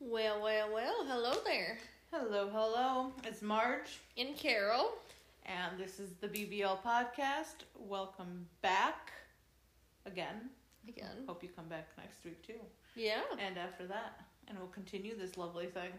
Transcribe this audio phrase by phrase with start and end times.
[0.00, 1.78] Well, well, well, hello there.
[2.12, 3.12] Hello, hello.
[3.24, 4.92] It's Marge, And Carol.
[5.44, 7.64] and this is the BBL podcast.
[7.78, 9.12] Welcome back
[10.06, 10.50] again.
[10.88, 11.24] Again.
[11.26, 12.60] Hope you come back next week too,
[12.94, 13.22] Yeah.
[13.38, 15.92] and after that, and we'll continue this lovely thing.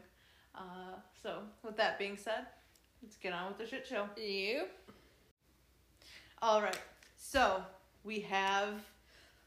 [0.56, 2.48] Uh, so, with that being said,
[3.04, 4.10] let's get on with the shit show.
[4.18, 4.66] You.
[6.42, 6.80] All right.
[7.18, 7.64] So
[8.04, 8.82] we have.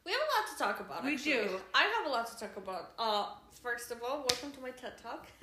[0.05, 1.05] We have a lot to talk about.
[1.05, 1.33] We actually.
[1.35, 1.61] do.
[1.75, 2.91] I have a lot to talk about.
[2.99, 3.27] Uh,
[3.63, 5.27] first of all, welcome to my TED Talk.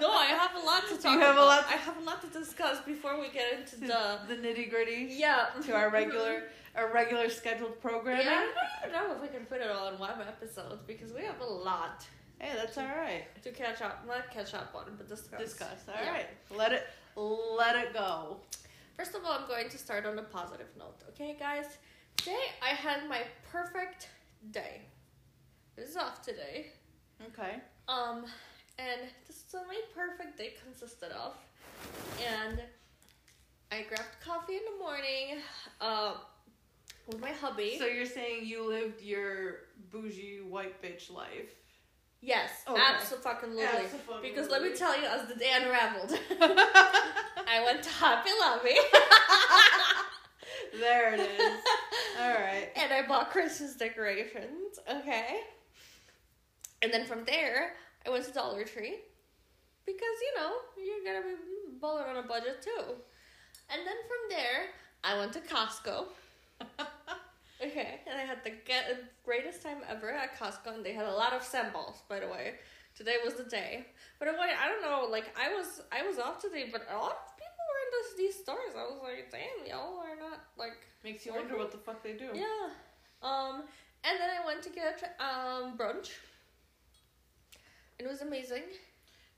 [0.00, 2.00] no, I have a lot to talk You have a lot to- I have a
[2.00, 4.18] lot to discuss before we get into the.
[4.28, 5.46] the nitty gritty Yeah.
[5.64, 6.44] to our regular
[6.76, 8.26] our regular scheduled programming.
[8.26, 8.32] Yeah,
[8.82, 11.22] I don't even know if we can fit it all in one episode because we
[11.22, 12.04] have a lot
[12.40, 13.22] Hey, that's all right.
[13.44, 14.04] to catch up.
[14.08, 15.40] Not catch up on, but discuss.
[15.40, 15.84] Discuss.
[15.88, 16.10] All Yeah.
[16.10, 16.26] right.
[16.50, 18.38] Let it let it go.
[18.96, 21.66] First of all, I'm going to start on a positive note, okay, guys?
[22.16, 24.08] Today I had my perfect
[24.50, 24.82] day.
[25.76, 26.66] This is off today.
[27.28, 27.56] Okay.
[27.88, 28.24] Um,
[28.78, 31.34] and this is what my perfect day consisted of.
[32.26, 32.62] And
[33.70, 35.38] I grabbed coffee in the morning,
[35.80, 36.14] uh,
[37.06, 37.76] with my hubby.
[37.78, 39.56] So you're saying you lived your
[39.90, 41.50] bougie white bitch life?
[42.22, 42.80] yes, Okay.
[42.80, 43.60] absolutely.
[44.22, 48.74] Because let me tell you, as the day unraveled, I went to Hobby Lobby
[50.78, 51.60] there it is.
[52.20, 52.68] All right.
[52.76, 55.40] and I bought Christmas decorations, okay?
[56.82, 57.74] And then from there,
[58.06, 58.96] I went to Dollar Tree
[59.86, 62.94] because, you know, you're gonna be balling on a budget too.
[63.70, 64.66] And then from there,
[65.02, 66.06] I went to Costco.
[67.64, 68.52] Okay, and I had the
[69.24, 72.54] greatest time ever at Costco, and they had a lot of samples, by the way.
[72.94, 73.86] Today was the day,
[74.18, 75.08] but anyway, I don't know.
[75.10, 77.43] Like I was, I was off today, but a lot of people
[78.16, 78.74] these stores.
[78.76, 82.12] I was like, damn, y'all are not like Makes you wonder what the fuck they
[82.14, 82.28] do.
[82.34, 82.68] yeah.
[83.22, 83.62] Um,
[84.04, 86.10] and then I went to get um brunch.
[87.98, 88.64] It was amazing.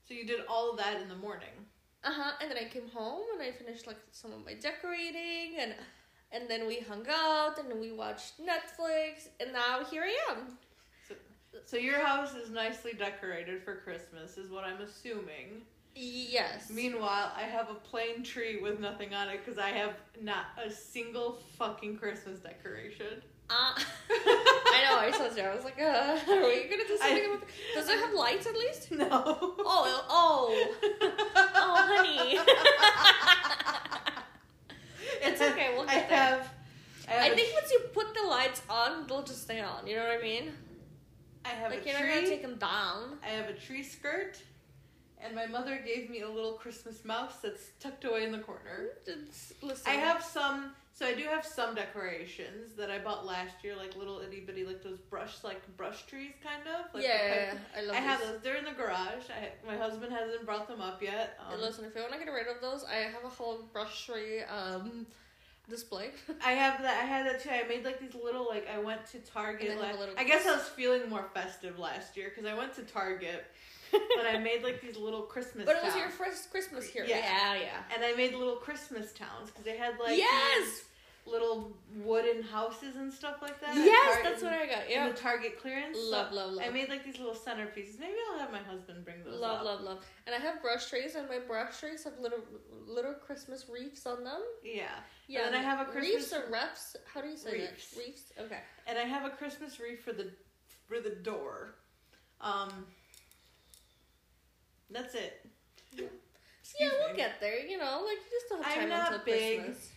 [0.07, 1.49] So you did all of that in the morning.
[2.03, 2.31] Uh huh.
[2.41, 5.73] And then I came home and I finished like some of my decorating and
[6.31, 10.57] and then we hung out and we watched Netflix and now here I am.
[11.07, 11.15] So,
[11.65, 15.61] So your house is nicely decorated for Christmas, is what I'm assuming.
[15.99, 16.69] Yes.
[16.69, 20.69] Meanwhile, I have a plain tree with nothing on it because I have not a
[20.69, 23.21] single fucking Christmas decoration.
[23.49, 23.73] Uh,
[24.11, 24.99] I know.
[24.99, 25.41] I told you.
[25.43, 25.83] I was like, uh,
[26.29, 27.47] are we gonna do something I- about?
[27.73, 28.91] Does it have lights at least?
[28.97, 29.07] No.
[29.09, 30.73] Oh, oh,
[31.55, 32.39] oh, honey.
[35.21, 36.17] It's okay, we'll I get there.
[36.19, 36.53] have.
[37.07, 39.87] I, have I think once you put the lights on, they'll just stay on.
[39.87, 40.51] You know what I mean?
[41.45, 42.07] I have Like a you're tree.
[42.09, 43.17] not gonna take them down.
[43.23, 44.41] I have a tree skirt,
[45.23, 48.89] and my mother gave me a little Christmas mouse that's tucked away in the corner.
[49.61, 49.91] Listen.
[49.91, 53.95] I have some, so I do have some decorations that I bought last year, like
[53.95, 56.93] little itty bitty, like those brush, like brush trees, kind of.
[56.93, 57.95] Like yeah, I love.
[57.95, 58.41] I have those.
[58.41, 59.25] They're in the garage.
[59.29, 61.39] I, my husband hasn't brought them up yet.
[61.51, 64.05] Um, listen, if you want to get rid of those, I have a whole brush
[64.05, 65.07] tree um
[65.67, 66.11] display.
[66.45, 67.03] I have that.
[67.03, 67.49] I had that too.
[67.49, 69.79] I made like these little like I went to Target.
[69.79, 73.45] Last, I guess I was feeling more festive last year because I went to Target
[73.93, 75.65] and I made like these little Christmas.
[75.65, 76.01] but it was towns.
[76.03, 77.05] your first Christmas here.
[77.07, 77.17] Yeah.
[77.17, 77.55] yeah.
[77.55, 77.95] yeah.
[77.95, 80.83] And I made little Christmas towns because they had like yes,
[81.25, 83.71] little wooden houses and stuff like that.
[83.71, 84.85] at yes, that's what I got.
[84.85, 85.97] in Yeah, the Target clearance.
[85.99, 86.65] Love, love, love.
[86.65, 87.99] I made like these little centerpieces.
[87.99, 89.39] Maybe I'll have my husband bring those.
[89.39, 89.65] Love, up.
[89.65, 90.05] love, love.
[90.25, 92.39] And I have brush trays, and my brush trays have little
[92.87, 94.41] little Christmas wreaths on them.
[94.63, 94.83] Yeah,
[95.27, 96.95] Yeah, then I have a reefs Christmas- or refs.
[97.13, 97.89] How do you say Reefs.
[97.91, 97.99] that?
[97.99, 98.23] Reefs.
[98.39, 98.59] Okay.
[98.87, 100.31] and I have a Christmas wreath for the
[100.87, 101.75] for the door.
[102.39, 102.85] Um,
[104.91, 105.45] that's it.
[105.95, 106.05] yeah,
[106.61, 107.65] Excuse we'll get there.
[107.65, 109.63] You know, like you still have I'm time not until big.
[109.63, 109.89] Christmas.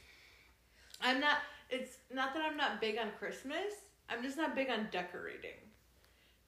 [1.01, 1.39] I'm not.
[1.69, 3.73] It's not that I'm not big on Christmas.
[4.09, 5.59] I'm just not big on decorating.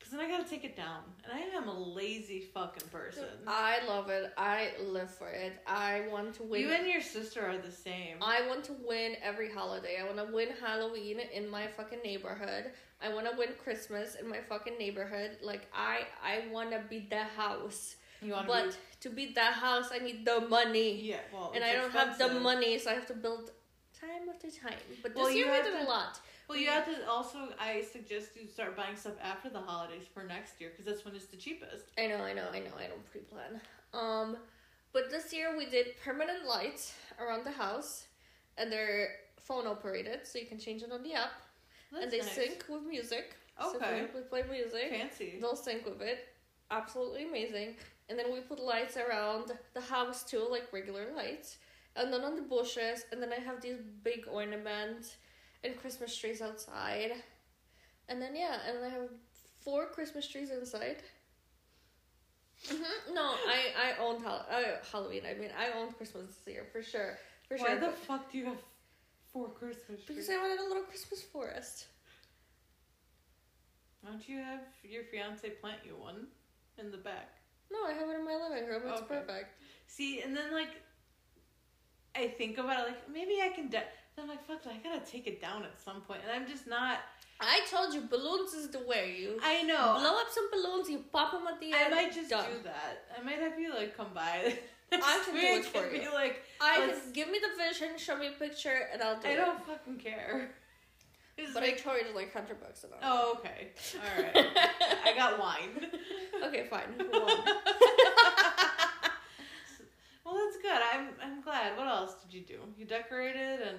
[0.02, 3.24] Cause then I gotta take it down, and I am a lazy fucking person.
[3.46, 4.32] I love it.
[4.36, 5.52] I live for it.
[5.64, 6.60] I want to win.
[6.60, 8.16] You and your sister are the same.
[8.20, 9.98] I want to win every holiday.
[10.00, 12.72] I want to win Halloween in my fucking neighborhood.
[13.00, 15.38] I want to win Christmas in my fucking neighborhood.
[15.40, 17.94] Like I, I want to beat the house.
[18.22, 21.72] You want But to beat that house, I need the money, yeah, well, and I
[21.74, 23.50] don't have the money, so I have to build
[23.98, 24.78] time after time.
[25.02, 26.20] But this Well, year we did a lot.
[26.48, 27.38] Well, you have to also.
[27.58, 31.14] I suggest you start buying stuff after the holidays for next year, because that's when
[31.14, 31.86] it's the cheapest.
[31.98, 32.74] I know, I know, I know.
[32.78, 33.60] I don't pre-plan.
[33.94, 34.36] Um,
[34.92, 38.06] but this year we did permanent lights around the house,
[38.58, 39.08] and they're
[39.38, 41.32] phone operated, so you can change it on the app,
[41.90, 42.32] That's and they nice.
[42.32, 43.34] sync with music.
[43.62, 44.00] Okay.
[44.00, 44.90] if we play music.
[44.90, 45.38] Fancy.
[45.40, 46.28] They'll sync with it.
[46.70, 47.76] Absolutely amazing.
[48.08, 51.56] And then we put lights around the house too, like regular lights.
[51.96, 55.16] And then on the bushes, and then I have these big ornaments
[55.64, 57.12] and Christmas trees outside.
[58.08, 59.08] And then yeah, and I have
[59.60, 61.02] four Christmas trees inside.
[62.68, 63.22] hmm No,
[63.56, 65.22] I I owned Hall- uh, Halloween.
[65.28, 67.18] I mean, I owned Christmas this year for sure,
[67.48, 67.80] for Why sure.
[67.80, 68.62] the but- fuck do you have
[69.32, 70.06] four Christmas trees?
[70.08, 71.86] because I wanted a little Christmas forest.
[74.00, 76.26] Why don't you have your fiance plant you one
[76.78, 77.28] in the back?
[77.72, 78.82] No, I have it in my living room.
[78.86, 79.14] It's Okay.
[79.16, 79.60] perfect.
[79.86, 80.70] See, and then like,
[82.14, 83.68] I think about it like maybe I can.
[83.68, 83.82] De-
[84.14, 86.20] then I'm like, fuck, I gotta take it down at some point.
[86.22, 86.98] and I'm just not.
[87.40, 89.16] I told you, balloons is the way.
[89.18, 89.96] You I know.
[89.98, 91.76] blow up some balloons, you pop them at the end.
[91.86, 92.44] I might just done.
[92.52, 93.06] do that.
[93.18, 94.54] I might have you like come by.
[94.92, 96.02] I can do it for you.
[96.02, 99.28] Be like, I can give me the vision, show me a picture, and I'll do
[99.28, 99.40] I it.
[99.40, 100.50] I don't fucking care.
[101.54, 103.00] But I like, charge like hundred bucks an hour.
[103.02, 104.46] oh okay, all right.
[105.04, 105.86] I got wine.
[106.44, 106.94] okay, fine.
[110.24, 110.80] Well, that's good.
[110.94, 111.76] I'm I'm glad.
[111.76, 112.60] What else did you do?
[112.78, 113.78] You decorated and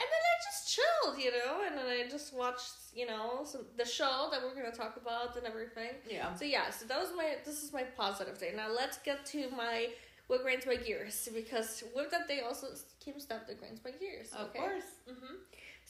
[0.00, 3.62] And then I just chilled, you know, and then I just watched, you know, some,
[3.76, 5.90] the show that we're gonna talk about and everything.
[6.08, 6.34] yeah.
[6.34, 7.36] So yeah, so that was my.
[7.44, 8.52] This is my positive day.
[8.54, 9.88] Now let's get to my
[10.28, 12.68] what grinds my gears because with that day also
[13.04, 14.28] came stuff that grinds my gears.
[14.32, 14.44] Okay?
[14.44, 14.90] Of course.
[15.10, 15.34] Mm-hmm.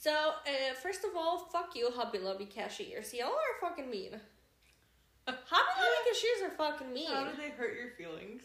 [0.00, 3.12] So uh, first of all, fuck you, Hobby Lobby cashiers.
[3.12, 4.12] Y'all are fucking mean.
[5.29, 7.11] Hobby Lobby cashiers are fucking mean.
[7.11, 8.43] How did they hurt your feelings?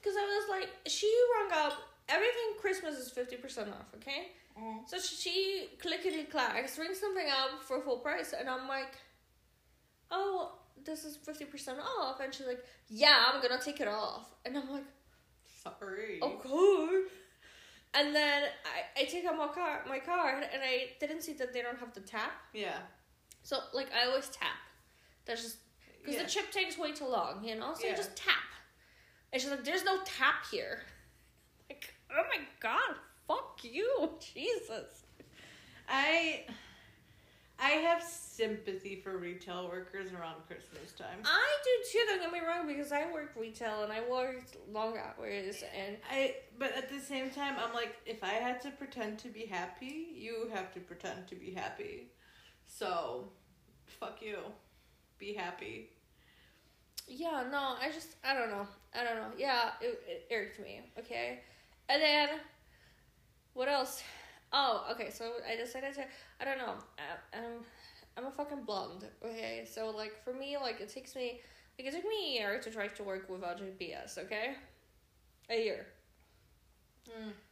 [0.00, 1.74] Because I was like, she rung up
[2.08, 3.92] everything Christmas is fifty percent off.
[3.96, 4.28] Okay.
[4.86, 8.94] So she clickety clacks, rings something up for full price, and I'm like,
[10.10, 10.52] oh,
[10.84, 12.20] this is 50% off.
[12.20, 14.32] And she's like, yeah, I'm gonna take it off.
[14.44, 14.84] And I'm like,
[15.62, 16.20] Sorry.
[16.22, 17.00] okay.
[17.96, 21.52] And then I, I take out my, car, my card, and I didn't see that
[21.52, 22.32] they don't have the tap.
[22.52, 22.78] Yeah.
[23.42, 24.56] So, like, I always tap.
[25.26, 25.56] That's just,
[26.00, 26.22] because Yeah.
[26.24, 27.72] the chip takes way too long, you know?
[27.74, 27.90] So Yeah.
[27.90, 28.34] you just tap.
[29.32, 30.82] And she's like, there's no tap here.
[31.70, 32.96] Like, oh my god,
[33.26, 35.04] fuck you, Jesus.
[35.88, 36.44] I
[37.64, 41.18] I have sympathy for retail workers around Christmas time.
[41.24, 42.04] I do too.
[42.06, 46.36] Don't get me wrong, because I work retail and I worked long hours, and I
[46.58, 50.08] but at the same time I'm like if I had to pretend to be happy,
[50.14, 52.08] you have to pretend to be happy.
[52.66, 53.30] So
[53.86, 54.38] fuck you.
[55.18, 55.90] Be happy.
[57.08, 59.30] yeah, no, I just I don't know, I don't know.
[59.38, 60.80] Yeah, it, it irked me.
[60.98, 61.40] Okay,
[61.88, 62.28] and then
[63.54, 64.02] what else?
[64.56, 65.10] Oh, okay.
[65.10, 66.04] So I decided to.
[66.40, 66.74] I don't know.
[66.98, 67.64] I, I'm
[68.16, 69.04] I'm a fucking blonde.
[69.24, 71.40] Okay, so like for me, like it takes me
[71.78, 74.16] like it took me a year to drive to work without GPS.
[74.18, 74.54] Okay,
[75.50, 75.86] a year.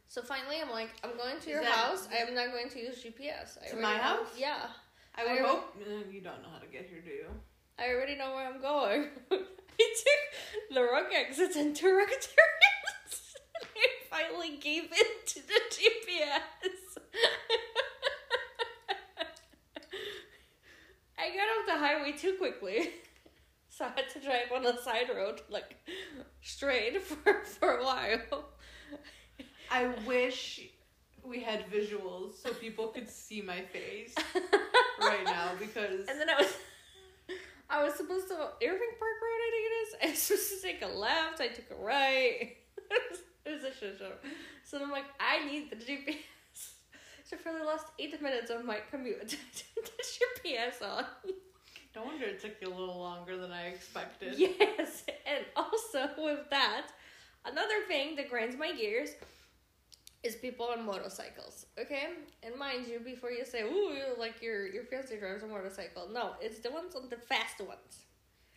[0.07, 2.07] So finally, I'm like, I'm going to your that- house.
[2.11, 3.57] I am not going to use GPS.
[3.63, 4.27] I To my know- house?
[4.37, 4.67] Yeah.
[5.15, 7.25] I would I- hope uh, you don't know how to get here, do you?
[7.79, 9.07] I already know where I'm going.
[9.31, 12.29] I took the wrong exits and turns.
[13.75, 16.69] I finally gave in to the GPS.
[21.17, 22.89] I got off the highway too quickly.
[23.75, 25.75] So I had to drive on the side road, like
[26.43, 28.45] straight for, for a while.
[29.71, 30.59] I wish
[31.23, 34.13] we had visuals so people could see my face
[34.99, 36.55] right now because And then I was
[37.67, 39.95] I was supposed to Irving Park Road, I think it is.
[40.03, 42.55] I was supposed to take a left, I took a right.
[43.45, 44.11] it was a shit show.
[44.63, 46.17] So I'm like, I need the GPS.
[47.33, 49.39] So for the last eight minutes of my commute, turned
[49.75, 51.05] the GPS on.
[51.95, 54.35] no wonder it took you a little longer than I expected.
[54.37, 56.87] Yes, and also with that,
[57.45, 59.09] another thing that grinds my gears
[60.21, 61.65] is people on motorcycles.
[61.79, 62.09] Okay,
[62.43, 66.35] and mind you, before you say, "Ooh, like your your fiance drives a motorcycle," no,
[66.39, 68.05] it's the ones on the fast ones.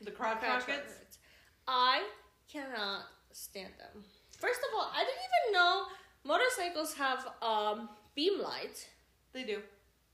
[0.02, 0.92] The crotch Crotch rockets.
[0.92, 1.18] rockets.
[1.66, 2.06] I
[2.52, 4.04] cannot stand them.
[4.38, 5.86] First of all, I didn't even know
[6.24, 8.86] motorcycles have um beam lights.
[9.32, 9.60] They do.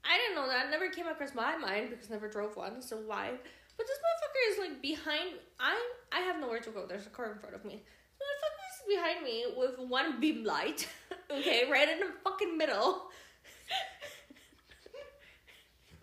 [0.04, 0.66] I didn't know that.
[0.66, 2.82] It never came across my mind because I never drove one.
[2.82, 3.30] So why?
[3.78, 5.36] But this motherfucker is like behind.
[5.58, 5.80] I
[6.12, 6.84] I have nowhere to go.
[6.86, 7.80] There's a car in front of me.
[8.18, 10.88] This motherfucker is behind me with one beam light.
[11.30, 13.04] okay, right in the fucking middle.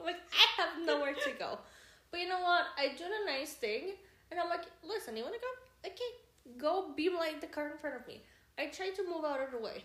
[0.03, 1.59] Like I have nowhere to go.
[2.11, 2.65] But you know what?
[2.77, 3.91] I do a nice thing,
[4.31, 5.89] and I'm like, listen, you wanna go?
[5.89, 8.23] Okay, go beam light the car in front of me.
[8.57, 9.83] I try to move out of the way.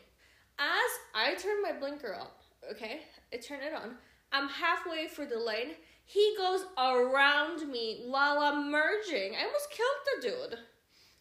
[0.58, 2.28] As I turn my blinker on,
[2.70, 3.00] okay,
[3.32, 3.96] I turn it on.
[4.32, 5.72] I'm halfway through the lane.
[6.04, 9.34] He goes around me while I'm merging.
[9.34, 10.58] I almost killed the dude.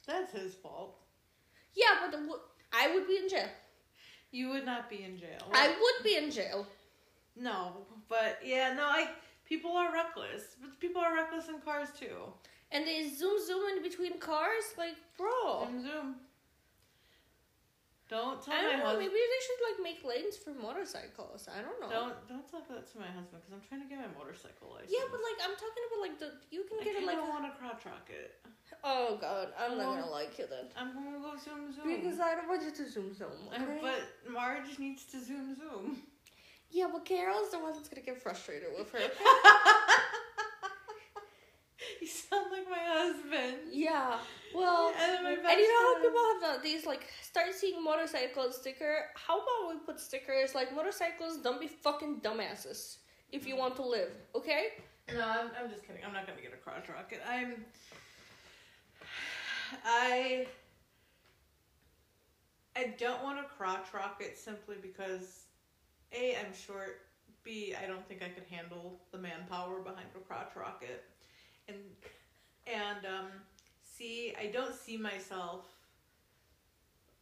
[0.06, 0.96] That's his fault.
[1.74, 2.40] Yeah, but the,
[2.72, 3.48] I would be in jail.
[4.32, 5.48] You would not be in jail.
[5.54, 6.68] I would be in jail.
[7.36, 9.08] no, but yeah, no, I
[9.46, 10.56] people are reckless.
[10.62, 12.34] But people are reckless in cars too.
[12.72, 15.68] And they zoom zoom in between cars, like, bro.
[15.68, 16.16] Zoom zoom.
[18.12, 18.86] Don't tell I my don't know.
[18.94, 19.10] husband.
[19.10, 21.48] Maybe they should like make lanes for motorcycles.
[21.50, 21.90] I don't know.
[21.90, 24.92] Don't don't talk that to my husband because I'm trying to get my motorcycle license.
[24.94, 27.18] Yeah, but like I'm talking about like the you can I get it like.
[27.18, 28.38] of want a crotch rocket.
[28.84, 30.68] Oh god, I'm not Well, gonna like you then.
[30.76, 31.88] I'm gonna go zoom zoom.
[31.90, 33.34] Because I don't want you to zoom zoom.
[33.50, 33.80] Okay?
[33.82, 36.04] But Marge needs to zoom zoom.
[36.72, 39.00] yeah, but Carol's the one that's gonna get frustrated with her.
[42.02, 43.58] you sound like my husband.
[43.72, 44.18] yeah.
[44.56, 49.10] Well, And and you know how people have the, these like start seeing motorcycle sticker.
[49.16, 51.38] How about we put stickers like motorcycles?
[51.38, 52.98] Don't be fucking dumbasses
[53.32, 54.12] if you want to live.
[54.36, 54.68] Okay.
[55.10, 56.02] No, I'm, I'm just kidding.
[56.06, 57.22] I'm not gonna get a crotch rocket.
[57.28, 57.66] I'm.
[59.86, 60.48] I.
[62.76, 65.46] I don't want a crotch rocket simply because,
[66.12, 67.02] a, I'm short.
[67.44, 71.04] B, I don't think I could handle the manpower behind a crotch rocket,
[71.68, 71.78] and
[72.66, 73.28] and um,
[74.04, 75.66] C, I don't see myself.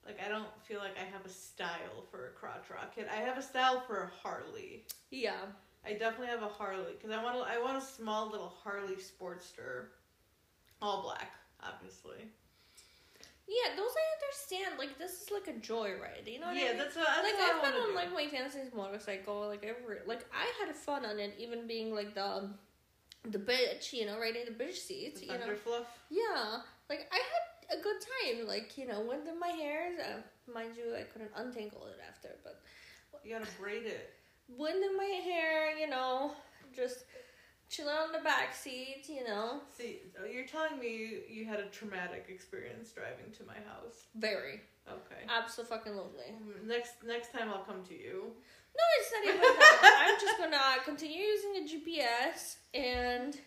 [0.06, 3.08] Like I don't feel like I have a style for a crotch rocket.
[3.12, 4.86] I have a style for a Harley.
[5.12, 5.42] Yeah.
[5.86, 8.96] I definitely have a Harley because I want a, I want a small little Harley
[8.96, 9.86] Sportster,
[10.82, 11.32] all black,
[11.64, 12.30] obviously.
[13.48, 14.80] Yeah, those I understand.
[14.80, 16.32] Like this is like a joyride.
[16.32, 16.78] You know what I yeah, mean?
[16.78, 17.96] that's what, that's like what I've been on do.
[17.96, 22.16] like my fantasy's motorcycle, like every like I had fun on it, even being like
[22.16, 22.56] the um,
[23.30, 25.56] the bitch, you know, right in the bitch seats, The you know.
[25.56, 25.88] fluff.
[26.10, 26.58] Yeah,
[26.90, 29.90] like I had a good time, like you know, wind in my hair.
[30.00, 32.62] Uh, mind you, I couldn't untangle it after, but
[33.24, 34.14] You gotta braid it.
[34.50, 36.32] wind in my hair, you know,
[36.76, 37.06] just
[37.70, 41.60] chilling on the back seat, you know, See, oh, you're telling me you, you had
[41.62, 44.08] a traumatic experience driving to my house.
[44.16, 45.22] very Okay.
[45.30, 45.78] absolutely.
[45.78, 46.34] Fucking lovely.
[46.66, 48.32] Next next time I'll come to you.
[48.78, 50.08] No, it's not even that.
[50.10, 53.38] I'm just gonna continue using a GPS, and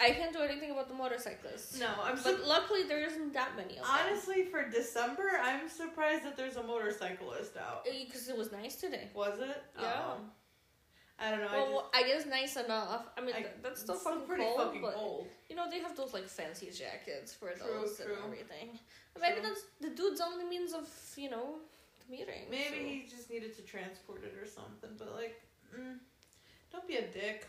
[0.00, 1.78] I can't do anything about the motorcyclists.
[1.78, 3.96] No, I'm But luckily, there isn't that many of them.
[4.00, 5.40] honestly for December.
[5.42, 7.86] I'm surprised that there's a motorcyclist out.
[7.88, 9.08] Uh, because it was nice today.
[9.14, 9.62] Was it?
[9.80, 9.92] Yeah.
[10.06, 10.16] Oh.
[11.18, 11.46] I don't know.
[11.48, 13.06] I Well, I guess nice enough.
[13.16, 15.28] I mean, I- that's still fucking pretty cold, fucking but cold.
[15.48, 18.14] you know they have those like fancy jackets for True, those true.
[18.14, 18.78] and everything.
[19.20, 21.60] Maybe that's the dude's only means of you know
[22.20, 25.40] Maybe so- he just needed to transport it or something, but like,
[25.74, 25.98] mm,
[26.70, 27.46] don't be a dick.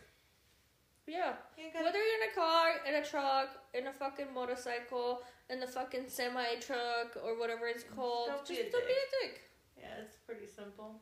[1.06, 1.34] Yeah.
[1.58, 5.68] You Whether you're in a car, in a truck, in a fucking motorcycle, in a
[5.68, 9.42] fucking semi truck, or whatever it's called, Don't just a don't be a dick.
[9.78, 11.02] yeah, it's pretty simple.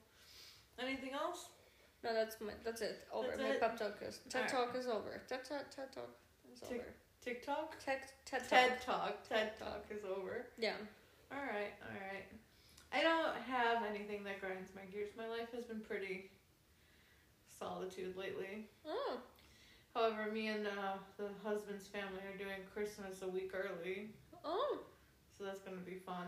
[0.79, 1.49] Anything else?
[2.03, 3.07] No, that's my that's it.
[3.13, 3.27] Over.
[3.27, 3.59] That's my it?
[3.61, 4.51] pep talk is TED Alright.
[4.51, 5.21] talk is over.
[5.27, 6.09] TED TED TED talk
[6.51, 6.93] is Tick- over.
[7.23, 7.77] TikTok?
[7.85, 8.49] TED TED talk.
[8.49, 9.29] TED Talk.
[9.29, 10.47] TED Talk is over.
[10.57, 10.73] Yeah.
[11.31, 12.25] Alright, alright.
[12.93, 15.10] I don't have anything that grinds my gears.
[15.17, 16.29] My life has been pretty
[17.60, 18.67] solitude lately.
[18.86, 19.17] Oh.
[19.95, 24.10] However, me and uh, the husband's family are doing Christmas a week early,
[24.43, 24.79] Oh.
[25.38, 26.27] so that's gonna be fun.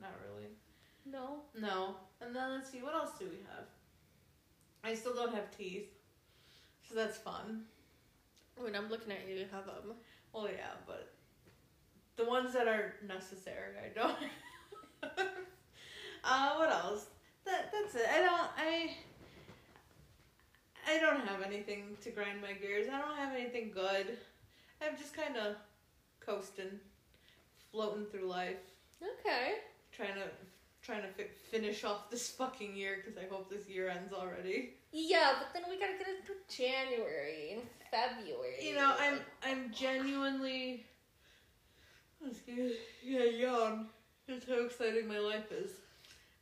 [0.00, 0.48] Not really.
[1.04, 1.42] No.
[1.58, 1.96] No.
[2.20, 3.66] And then let's see, what else do we have?
[4.84, 5.88] I still don't have teeth,
[6.88, 7.62] so that's fun.
[8.56, 9.94] When I'm looking at you, you have them.
[10.32, 11.12] Well, yeah, but
[12.16, 14.16] the ones that are necessary, I don't.
[16.26, 17.06] uh, what else?
[17.44, 18.06] That that's it.
[18.12, 18.50] I don't.
[18.58, 18.90] I.
[20.88, 22.86] I don't have anything to grind my gears.
[22.92, 24.16] I don't have anything good.
[24.80, 25.56] I'm just kind of
[26.20, 26.78] coasting,
[27.72, 28.56] floating through life,
[29.02, 29.54] Okay.
[29.92, 30.28] trying to
[30.82, 34.74] trying to fi- finish off this fucking year because I hope this year ends already.
[34.92, 38.54] Yeah, but then we gotta get into January and February.
[38.60, 40.84] You know, I'm I'm genuinely.
[42.24, 43.86] Excuse yeah, yawn.
[44.28, 45.70] That's how exciting my life is.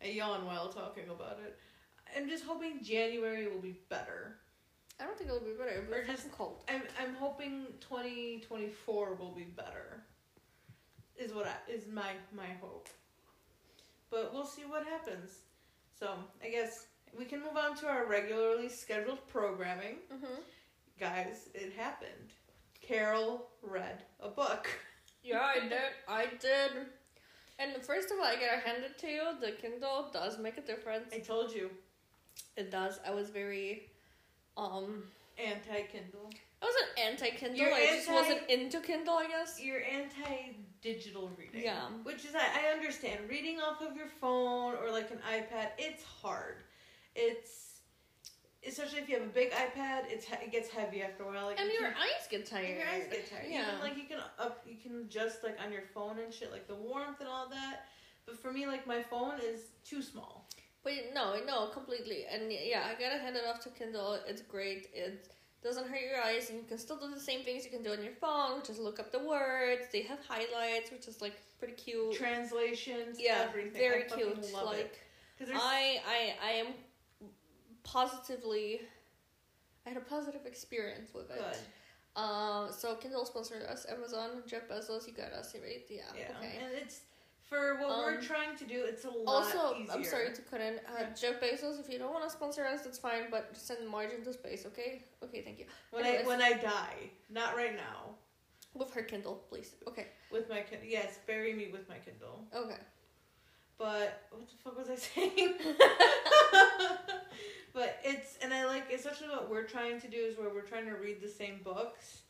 [0.04, 1.58] I yawn while talking about it.
[2.16, 4.36] I'm just hoping January will be better.
[5.00, 5.70] I don't think it'll be better.
[5.70, 6.62] It'll be just- cold.
[6.68, 10.02] I'm I'm hoping 2024 will be better.
[11.16, 12.88] Is what I, is my my hope.
[14.10, 15.38] But we'll see what happens.
[15.98, 19.96] So I guess we can move on to our regularly scheduled programming.
[20.12, 20.40] Mm-hmm.
[21.00, 22.32] Guys, it happened.
[22.80, 24.68] Carol read a book.
[25.22, 25.92] Yeah, I did.
[26.06, 26.70] I did.
[27.58, 29.22] And first of all, I gotta hand it to you.
[29.40, 31.12] The Kindle does make a difference.
[31.14, 31.70] I told you,
[32.56, 33.00] It does.
[33.06, 33.90] I was very,
[34.56, 35.04] um,
[35.38, 36.30] anti Kindle.
[36.62, 37.66] I wasn't anti Kindle.
[37.66, 39.14] I just wasn't into Kindle.
[39.14, 39.60] I guess.
[39.62, 41.62] You're anti digital reading.
[41.62, 41.88] Yeah.
[42.02, 43.20] Which is, I, I understand.
[43.28, 46.56] Reading off of your phone or like an iPad, it's hard.
[47.14, 47.63] It's,
[48.66, 51.46] especially if you have a big iPad, it's it gets heavy after a while.
[51.46, 52.68] Like And you your can't- eyes get tired.
[52.78, 53.46] your eyes get tired.
[53.50, 53.66] Yeah.
[53.82, 56.74] Like you can up, you can adjust like on your phone and shit, like the
[56.74, 57.86] warmth and all that.
[58.26, 60.48] But for me, like my phone is too small.
[60.82, 62.24] But no, no, completely.
[62.30, 64.18] And yeah, I gotta hand it off to Kindle.
[64.26, 64.88] It's great.
[64.94, 65.30] It
[65.62, 67.92] doesn't hurt your eyes, and you can still do the same things you can do
[67.92, 69.86] on your phone, which is look up the words.
[69.92, 72.14] They have highlights, which is like pretty cute.
[72.14, 73.72] Translations, yeah, everything.
[73.80, 74.52] very I cute.
[74.52, 74.98] Like
[75.54, 76.66] I, I, I am
[77.84, 78.80] positively.
[79.86, 81.38] I had a positive experience with it.
[81.38, 82.20] Good.
[82.20, 83.86] Um, so Kindle sponsored us.
[83.90, 85.84] Amazon, Jeff Bezos, you got us right?
[85.88, 86.02] Yeah.
[86.16, 86.58] Yeah, Okay.
[86.62, 87.00] and it's
[87.48, 88.84] for what we're Um, trying to do.
[88.84, 89.92] It's a lot Also, easier.
[89.94, 90.78] I'm sorry to cut in.
[90.78, 91.10] Uh, Yeah.
[91.14, 94.32] Jeff Bezos, if you don't want to sponsor us, that's fine, but send margin to
[94.32, 95.04] space, okay?
[95.22, 95.66] Okay, thank you.
[95.90, 96.24] when anyways.
[96.24, 98.14] I when I die, not right now.
[98.74, 99.74] With her Kindle, please.
[99.86, 100.08] Okay.
[100.32, 102.44] With my Kindle, yes, bury me with my Kindle.
[102.54, 102.80] Okay.
[103.76, 105.54] But what the fuck was I saying?
[107.74, 110.86] but it's and I like especially what we're trying to do is where we're trying
[110.86, 112.22] to read the same books.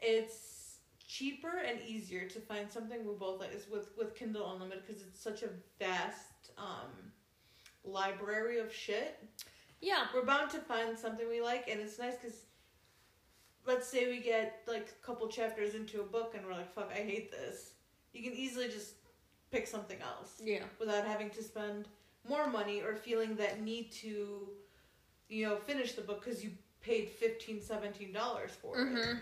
[0.00, 4.84] It's cheaper and easier to find something we both like is with with Kindle Unlimited
[4.86, 7.12] because it's such a vast um
[7.84, 9.18] library of shit.
[9.80, 10.06] Yeah.
[10.14, 12.44] We're bound to find something we like, and it's nice because
[13.66, 16.90] let's say we get like a couple chapters into a book and we're like, "Fuck,
[16.92, 17.72] I hate this."
[18.12, 18.94] You can easily just
[19.50, 20.64] pick something else Yeah.
[20.78, 21.88] without having to spend
[22.28, 24.48] more money or feeling that need to,
[25.30, 26.50] you know, finish the book because you
[26.82, 27.62] paid 15
[28.12, 28.88] dollars for it.
[28.88, 29.18] Mm-hmm.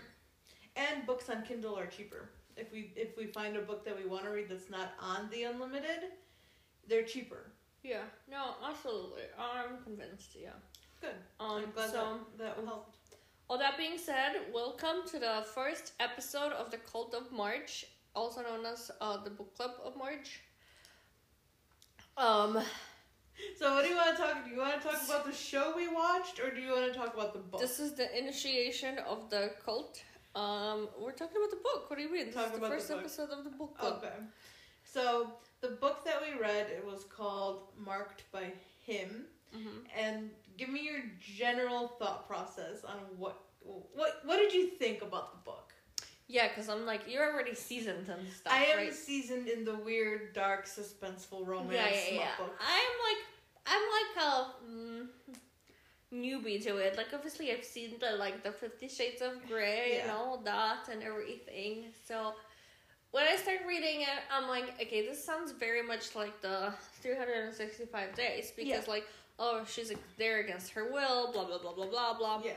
[0.75, 2.29] And books on Kindle are cheaper.
[2.57, 5.29] If we if we find a book that we want to read that's not on
[5.31, 6.11] the unlimited,
[6.87, 7.51] they're cheaper.
[7.83, 8.03] Yeah.
[8.29, 9.23] No, absolutely.
[9.37, 10.35] I'm convinced.
[10.41, 10.49] Yeah.
[10.99, 11.15] Good.
[11.39, 11.63] Um.
[11.63, 12.97] I'm glad so, that, that helped.
[13.49, 17.85] all that being said, welcome to the first episode of the Cult of Marge,
[18.15, 20.41] also known as uh, the Book Club of Marge.
[22.17, 22.59] Um.
[23.57, 24.45] So what do you want to talk?
[24.45, 26.97] Do you want to talk about the show we watched, or do you want to
[26.97, 27.61] talk about the book?
[27.61, 30.01] This is the initiation of the cult.
[30.35, 31.89] Um, we're talking about the book.
[31.89, 32.27] What do you mean?
[32.27, 34.03] This Talk is the about the first episode of the book club.
[34.03, 34.13] Okay.
[34.83, 38.53] So the book that we read it was called Marked by
[38.85, 44.67] Him, hmm and give me your general thought process on what what what did you
[44.67, 45.68] think about the book?
[46.31, 48.93] Yeah, because I'm like, you're already seasoned and stuff, I am right?
[48.93, 52.45] seasoned in the weird, dark, suspenseful romance yeah, yeah, yeah.
[52.61, 53.21] I'm like,
[53.65, 55.07] I'm like a mm,
[56.13, 56.95] newbie to it.
[56.97, 60.03] Like, obviously, I've seen the like the Fifty Shades of Grey Yeah.
[60.03, 61.85] and all that and everything.
[62.07, 62.33] So
[63.09, 68.13] when I start reading it, I'm like, okay, this sounds very much like the 365
[68.15, 68.93] days because, Yeah.
[68.93, 69.05] like,
[69.39, 72.41] oh, she's there against her will, blah blah blah blah blah blah.
[72.45, 72.53] Yeah.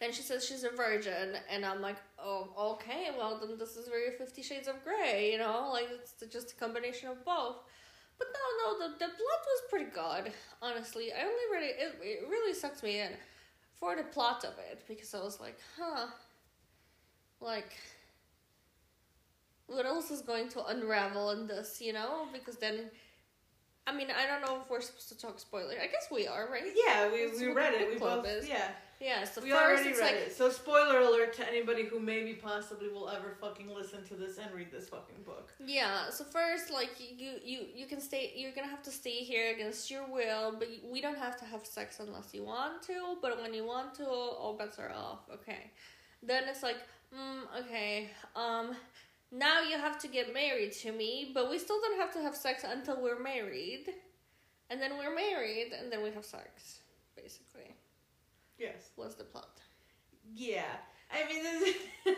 [0.00, 3.88] Then she says she's a virgin, and I'm like, oh, okay, well then this is
[3.88, 7.56] very Fifty Shades of Grey, you know, like it's just a combination of both.
[8.18, 11.12] But no, no, the the blood was pretty good, honestly.
[11.12, 13.10] I only really it, it really sucked me in
[13.74, 16.06] for the plot of it because I was like, huh,
[17.40, 17.72] like.
[19.66, 22.26] What else is going to unravel in this, you know?
[22.34, 22.90] Because then,
[23.86, 25.72] I mean, I don't know if we're supposed to talk spoiler.
[25.82, 26.64] I guess we are, right?
[26.74, 27.88] Yeah, we, we read it.
[27.90, 28.46] We both is.
[28.46, 28.68] yeah.
[29.04, 29.24] Yeah.
[29.24, 30.32] So we first, already read like, it.
[30.34, 34.50] So spoiler alert to anybody who maybe possibly will ever fucking listen to this and
[34.54, 35.52] read this fucking book.
[35.64, 38.32] Yeah, so first, like you, you, you can stay.
[38.34, 41.66] You're gonna have to stay here against your will, but we don't have to have
[41.66, 43.18] sex unless you want to.
[43.20, 45.20] But when you want to, all bets are off.
[45.30, 45.70] Okay.
[46.22, 46.78] Then it's like,
[47.14, 48.08] mm, okay.
[48.34, 48.74] Um,
[49.30, 52.34] now you have to get married to me, but we still don't have to have
[52.34, 53.90] sex until we're married,
[54.70, 56.78] and then we're married, and then we have sex.
[58.58, 58.90] Yes.
[58.96, 59.60] what's the plot?
[60.34, 60.64] Yeah.
[61.12, 61.74] I mean, there's,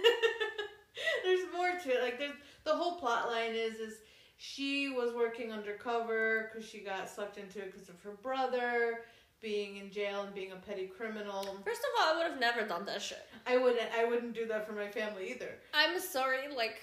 [1.24, 2.02] there's more to it.
[2.02, 3.94] Like, there's the whole plot line is is
[4.38, 9.00] she was working undercover because she got sucked into it because of her brother
[9.40, 11.42] being in jail and being a petty criminal.
[11.64, 13.22] First of all, I would have never done that shit.
[13.46, 13.88] I wouldn't.
[13.96, 15.50] I wouldn't do that for my family either.
[15.74, 16.80] I'm sorry, like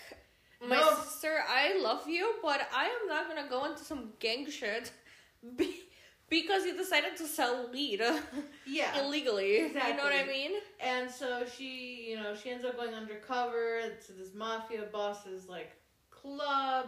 [0.61, 0.95] my No.
[1.03, 4.91] sister, I love you, but I am not gonna go into some gang shit
[5.57, 5.81] be-
[6.41, 8.01] because you decided to sell weed
[8.65, 8.99] Yeah.
[8.99, 9.57] illegally.
[9.57, 10.51] You know what I mean?
[10.79, 15.71] And so she, you know, she ends up going undercover to this mafia boss's like
[16.09, 16.87] club,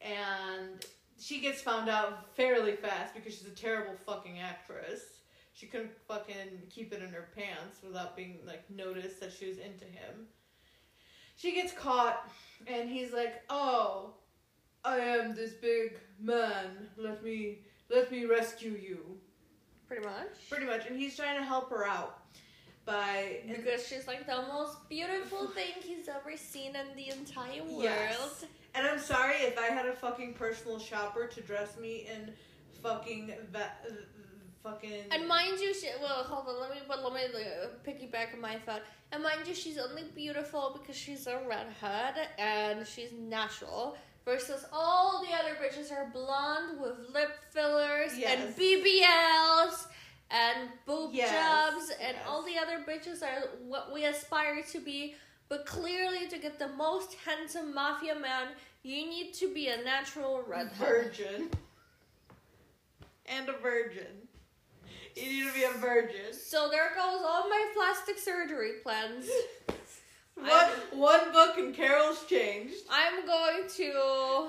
[0.00, 0.84] and
[1.18, 5.00] she gets found out fairly fast because she's a terrible fucking actress.
[5.52, 9.58] She couldn't fucking keep it in her pants without being like noticed that she was
[9.58, 10.28] into him.
[11.36, 12.28] She gets caught,
[12.68, 14.14] and he's like, "Oh,
[14.84, 16.88] I am this big man.
[16.96, 17.58] Let me,
[17.90, 19.18] let me rescue you."
[19.88, 20.48] Pretty much.
[20.50, 22.18] Pretty much, and he's trying to help her out
[22.86, 27.82] by Because she's like the most beautiful thing he's ever seen in the entire world.
[27.82, 28.44] Yes.
[28.74, 32.32] And I'm sorry if I had a fucking personal shopper to dress me in
[32.82, 33.58] fucking uh,
[34.62, 35.04] fucking.
[35.10, 38.40] And mind you, she, well, hold on, let me, but let me uh, piggyback on
[38.40, 38.82] my thought.
[39.12, 43.96] And mind you, she's only beautiful because she's a redhead and she's natural.
[44.26, 48.40] Versus all the other bitches are blonde with lip fillers Yes.
[48.40, 49.86] and BBLs
[50.32, 52.26] and boob Yes, jobs and yes.
[52.28, 55.14] all the other bitches are what we aspire to be.
[55.48, 58.48] But clearly, to get the most handsome mafia man,
[58.82, 60.72] you need to be a natural redhead.
[60.76, 61.48] Virgin.
[63.26, 64.26] And a virgin.
[65.14, 66.32] You need to be a virgin.
[66.32, 69.28] So there goes all my plastic surgery plans.
[70.36, 72.76] One, one book and Carol's changed.
[72.90, 74.48] I'm going to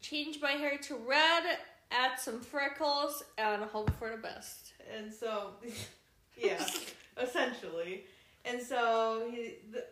[0.00, 1.42] change my hair to red,
[1.90, 4.72] add some freckles, and hope for the best.
[4.96, 5.54] And so,
[6.36, 6.64] yeah,
[7.20, 8.04] essentially.
[8.44, 9.84] And so he the,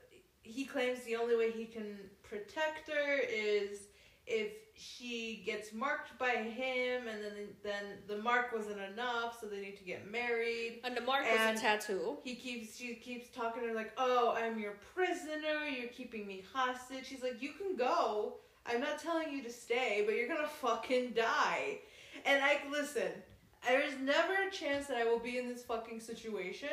[0.43, 3.89] he claims the only way he can protect her is
[4.27, 7.33] if she gets marked by him, and then
[7.63, 10.81] then the mark wasn't enough, so they need to get married.
[10.85, 12.19] And the mark And- was a tattoo.
[12.25, 15.67] He keeps she keeps talking to her like, "Oh, I'm your prisoner.
[15.69, 18.39] You're keeping me hostage." She's like, "You can go.
[18.67, 21.81] I'm not telling you to stay, but you're gonna fucking die."
[22.25, 23.23] And I listen.
[23.67, 26.69] There's never a chance that I will be in this fucking situation.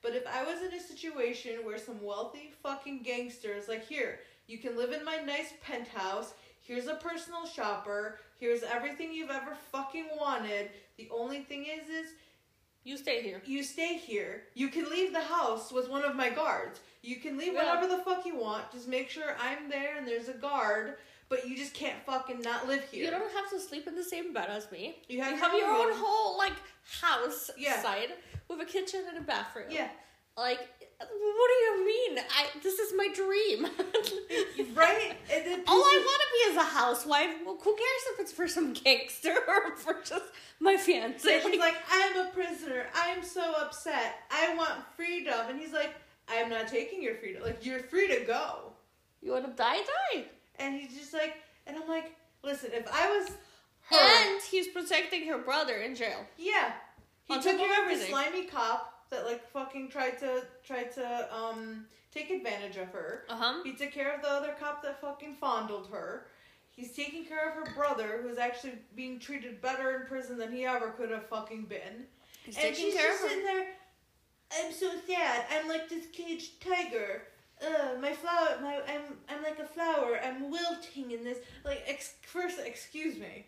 [0.00, 4.58] But if I was in a situation where some wealthy fucking gangsters like, here, you
[4.58, 6.34] can live in my nice penthouse.
[6.66, 8.18] Here's a personal shopper.
[8.40, 10.70] Here's everything you've ever fucking wanted.
[10.98, 12.12] The only thing is, is
[12.84, 13.40] You stay here.
[13.44, 14.42] you stay here.
[14.54, 16.80] You can leave the house with one of my guards.
[17.02, 17.64] You can leave Yeah.
[17.64, 18.70] whatever the fuck you want.
[18.72, 20.96] Just make sure I'm there and there's a guard.
[21.28, 23.04] But you just can't fucking not live here.
[23.04, 25.02] You don't have to sleep in the same bed as me.
[25.08, 25.96] You have you your have your own own room.
[25.98, 26.52] whole like
[27.00, 27.82] house Yeah.
[27.82, 28.12] side
[28.48, 29.66] with a kitchen and a bathroom.
[29.70, 29.88] Yeah.
[30.36, 30.60] Like,
[30.98, 31.08] what
[31.48, 32.18] do you mean?
[32.18, 33.66] I this is my dream.
[34.74, 35.16] Right?
[35.68, 37.30] All I want to be is a housewife.
[37.46, 40.24] Well, who cares if it's for some gangster or for just
[40.60, 41.26] my fiance?
[41.42, 42.84] She's like, I'm a prisoner.
[42.94, 44.16] I'm so upset.
[44.30, 45.34] I want freedom.
[45.48, 45.94] And he's like,
[46.28, 47.42] I'm not taking your freedom.
[47.42, 48.72] Like, you're free to go.
[49.22, 49.78] you want to die?
[50.12, 50.24] Die.
[50.58, 51.34] And he's just like,
[51.66, 52.12] and I'm like,
[52.44, 53.30] listen, if I was
[53.90, 53.96] her,
[54.32, 56.26] And he's protecting her brother in jail.
[56.36, 56.72] yeah,
[57.24, 61.86] he took care of the slimy cop that like fucking tried to tried to um
[62.12, 63.24] take advantage of her.
[63.28, 63.62] Uh huh.
[63.64, 66.26] He took care of the other cop that fucking fondled her.
[66.70, 70.66] He's taking care of her brother, who's actually being treated better in prison than he
[70.66, 72.06] ever could have fucking been.
[72.44, 73.66] He's and taking she's just sitting there.
[74.58, 75.46] I'm so sad.
[75.50, 77.22] I'm like this caged tiger.
[77.62, 78.58] Uh, my flower.
[78.62, 80.20] My I'm I'm like a flower.
[80.22, 81.38] I'm wilting in this.
[81.64, 83.46] Like ex- first, excuse me.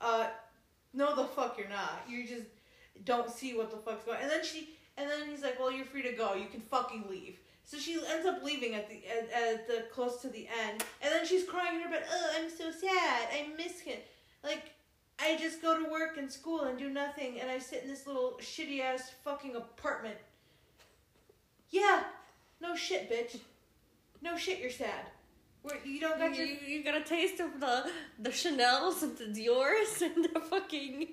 [0.00, 0.26] Uh,
[0.92, 2.04] no, the fuck you're not.
[2.08, 2.46] You're just
[3.04, 4.18] don't see what the fuck's going.
[4.20, 4.70] And then she.
[4.98, 6.34] And then he's like, "Well, you're free to go.
[6.34, 10.22] You can fucking leave." So she ends up leaving at the at, at the close
[10.22, 12.04] to the end, and then she's crying in her bed.
[12.10, 13.28] Oh, I'm so sad.
[13.32, 13.98] I miss him.
[14.42, 14.70] Like
[15.18, 18.06] I just go to work and school and do nothing, and I sit in this
[18.06, 20.16] little shitty ass fucking apartment.
[21.70, 22.04] Yeah,
[22.60, 23.40] no shit, bitch.
[24.22, 25.06] No shit, you're sad.
[25.66, 29.16] Where you don't got You, your you got a taste of the the Chanel's and
[29.18, 31.08] the Dior's and the fucking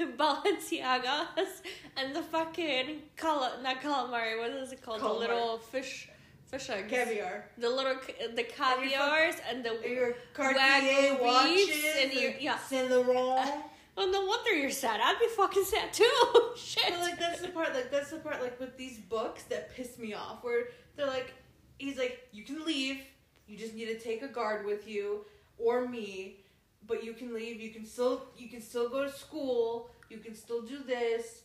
[0.00, 1.60] Balenciagas
[1.98, 4.38] and the fucking cala not calamari.
[4.38, 5.00] What is it called?
[5.02, 5.12] Calamari.
[5.12, 6.08] The little fish,
[6.46, 6.90] fish eggs.
[6.90, 7.96] caviar, The little
[8.34, 9.72] the caviars and the.
[9.86, 12.58] your Cartier watches, and your- yeah.
[12.58, 13.50] Saint Laurent.
[13.96, 15.00] Oh no wonder you're sad.
[15.02, 16.10] I'd be fucking sad too.
[16.56, 16.84] Shit.
[16.88, 19.98] But like that's the part, like that's the part, like with these books that piss
[19.98, 21.32] me off, where they're like,
[21.78, 22.98] he's like, you can leave,
[23.46, 25.24] you just need to take a guard with you
[25.58, 26.40] or me,
[26.86, 27.60] but you can leave.
[27.60, 29.90] You can still, you can still go to school.
[30.08, 31.42] You can still do this.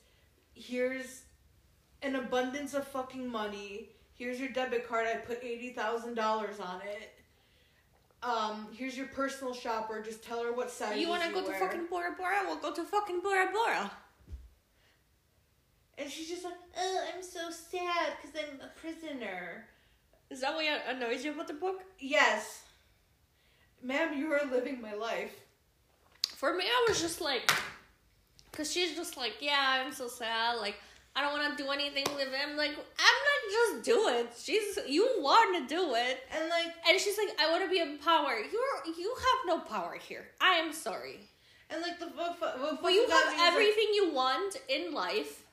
[0.53, 1.23] Here's
[2.01, 3.89] an abundance of fucking money.
[4.13, 5.07] Here's your debit card.
[5.07, 7.13] I put eighty thousand dollars on it.
[8.21, 10.01] Um, here's your personal shopper.
[10.01, 12.41] Just tell her what size you want to go to fucking Bora Bora?
[12.45, 13.91] We'll go to fucking Bora Bora.
[15.97, 19.65] And she's just like, oh, I'm so sad because I'm a prisoner.
[20.29, 21.83] Is that what annoys you about the book?
[21.99, 22.63] Yes.
[23.81, 25.31] Ma'am, you are living my life.
[26.35, 27.51] For me, I was just like,
[28.51, 30.59] cause she's just like, yeah, I'm so sad.
[30.59, 30.75] Like,
[31.15, 32.55] I don't want to do anything with him.
[32.55, 34.29] Like, I'm not just do it.
[34.37, 37.79] She's you want to do it, And like, and she's like, I want to be
[37.79, 38.37] in power.
[38.37, 40.27] You're you have no power here.
[40.39, 41.19] I am sorry,
[41.69, 45.43] and like the book, but you have is, like, everything you want in life.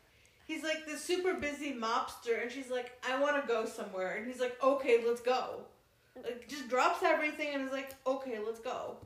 [0.47, 4.27] He's like the super busy mobster, and she's like, I want to go somewhere, and
[4.27, 5.63] he's like, okay, let's go.
[6.23, 8.97] Like, just drops everything and is like, okay, let's go.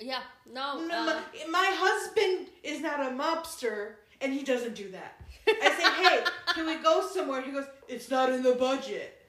[0.00, 4.90] Yeah, no, No, uh, my, my husband is not a mobster, and he doesn't do
[4.90, 5.20] that.
[5.46, 7.40] I say, hey, can we go somewhere?
[7.42, 9.20] He goes, it's not in the budget.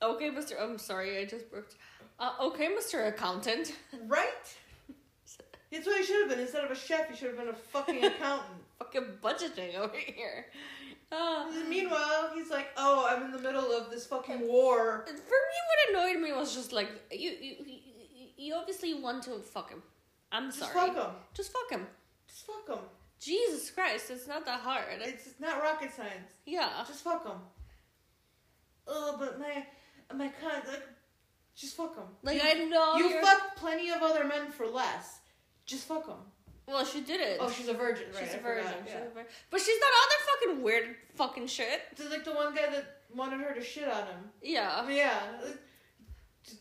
[0.00, 0.56] okay, Mister.
[0.60, 1.74] I'm sorry, I just burped.
[2.20, 3.74] Uh, okay, Mister Accountant.
[4.06, 4.56] Right?
[5.76, 6.40] That's what he should have been.
[6.40, 8.60] Instead of a chef, he should have been a fucking accountant.
[8.78, 10.46] Fucking budgeting over here.
[11.12, 15.18] Uh, meanwhile, he's like, "Oh, I'm in the middle of this fucking war." For me,
[15.18, 19.82] what annoyed me was just like you, you, you, you obviously want to fuck him.
[20.32, 20.72] I'm sorry.
[20.72, 20.88] Just sorry.
[20.88, 21.14] fuck him.
[21.34, 21.86] Just fuck him.
[22.26, 22.78] Just fuck them.
[23.20, 24.84] Jesus Christ, it's not that hard.
[25.00, 26.32] It's not rocket science.
[26.44, 26.84] yeah.
[26.86, 27.38] Just fuck him.
[28.88, 29.64] Oh, but my
[30.14, 30.82] my con like,
[31.54, 32.04] just fuck him.
[32.22, 35.20] Like you, I know you fucked plenty of other men for less.
[35.66, 36.16] Just fuck him.
[36.66, 37.38] Well, she did it.
[37.40, 38.24] Oh, she's a virgin, right?
[38.24, 38.66] she's a virgin.
[38.84, 39.06] She's yeah.
[39.06, 41.82] a vir- But she's not other fucking weird fucking shit.
[42.10, 44.30] Like the one guy that wanted her to shit on him.
[44.42, 44.88] Yeah.
[44.88, 45.20] Yeah.
[46.42, 46.60] Just,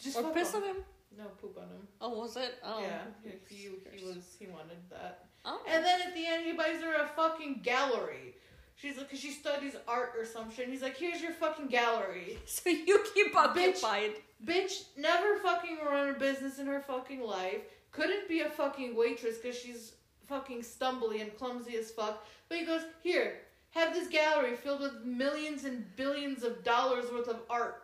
[0.00, 0.76] just or piss on him.
[1.16, 1.86] No, poop on him.
[2.00, 2.54] Oh, was it?
[2.64, 2.80] Oh.
[2.80, 5.26] yeah, he, he, was he wanted that.
[5.44, 5.60] Oh.
[5.68, 8.34] And then at the end, he buys her a fucking gallery.
[8.76, 10.64] She's like, cause she studies art or some shit.
[10.64, 12.38] And he's like, here's your fucking gallery.
[12.46, 13.84] so you keep up, Bitch.
[13.84, 14.12] occupied.
[14.44, 17.60] Bitch never fucking run a business in her fucking life.
[17.92, 19.92] Couldn't be a fucking waitress because she's
[20.28, 22.24] fucking stumbly and clumsy as fuck.
[22.48, 23.38] But he goes, here,
[23.70, 27.82] have this gallery filled with millions and billions of dollars worth of art.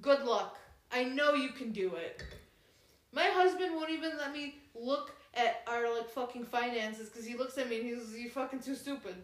[0.00, 0.58] Good luck.
[0.92, 2.22] I know you can do it.
[3.12, 7.58] My husband won't even let me look at our like fucking finances because he looks
[7.58, 9.14] at me and he's you fucking too stupid.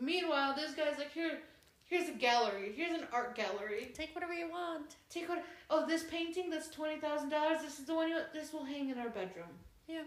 [0.00, 1.40] Meanwhile, this guy's like, here,
[1.88, 2.72] here's a gallery.
[2.74, 3.90] Here's an art gallery.
[3.94, 4.94] Take whatever you want.
[5.10, 5.44] Take what?
[5.68, 7.62] Oh, this painting that's twenty thousand dollars.
[7.62, 8.08] This is the one.
[8.08, 9.48] You, this will hang in our bedroom.
[9.88, 10.04] Yeah.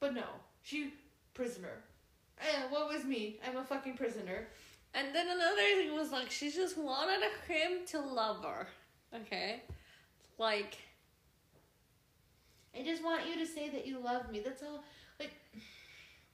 [0.00, 0.24] But no,
[0.62, 0.92] she
[1.34, 1.82] prisoner.
[2.40, 3.40] Eh, what was me?
[3.46, 4.46] I'm a fucking prisoner.
[4.94, 8.68] And then another thing was like she just wanted him to love her.
[9.14, 9.62] Okay?
[10.38, 10.78] Like
[12.78, 14.40] I just want you to say that you love me.
[14.40, 14.84] That's all.
[15.18, 15.32] Like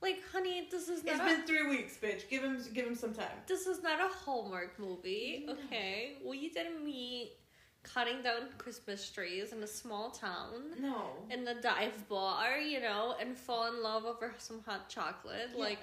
[0.05, 2.29] like honey, this is it's not a, been three weeks, bitch.
[2.29, 3.27] Give him, give him some time.
[3.49, 5.55] this is not a Hallmark movie, No.
[5.55, 6.19] okay?
[6.25, 7.33] We didn't meet
[7.83, 10.73] cutting down Christmas trees in a small town.
[10.81, 11.03] No.
[11.31, 15.51] In the dive bar, you know, and fall in love over some hot chocolate.
[15.59, 15.81] Like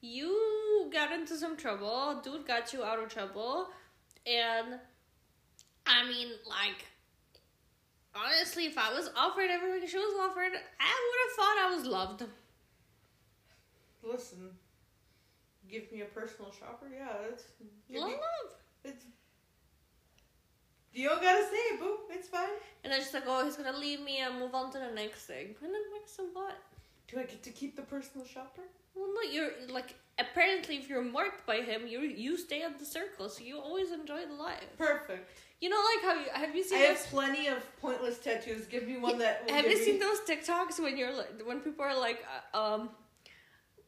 [0.00, 3.68] you got into some trouble, dude got you out of trouble,
[4.26, 4.78] and
[5.86, 6.86] I mean, like,
[8.14, 11.86] honestly, if I was offered everything she was offered, I would have thought I was
[11.86, 12.24] loved.
[14.02, 14.50] Listen.
[15.70, 16.86] Give me a personal shopper.
[16.92, 17.44] Yeah, that's
[17.90, 18.08] Love.
[18.10, 18.16] me,
[18.84, 19.04] it's.
[20.92, 21.96] You don't gotta say it, boo.
[22.10, 22.48] It's fine.
[22.84, 25.24] And I just like, oh, he's gonna leave me and move on to the next
[25.26, 25.54] thing.
[25.62, 26.58] And I'm like, so what?
[27.08, 28.62] Do I get to keep the personal shopper?
[28.94, 32.84] Well, no, you're like, apparently, if you're marked by him, you you stay at the
[32.84, 34.68] circle, so you always enjoy the life.
[34.76, 35.30] Perfect.
[35.62, 36.78] You know, like how you have you seen?
[36.78, 38.66] I seen have those plenty of pointless tattoos.
[38.66, 39.46] Give me one that.
[39.46, 42.58] will Have you me- seen those TikToks when you're like when people are like uh,
[42.58, 42.90] um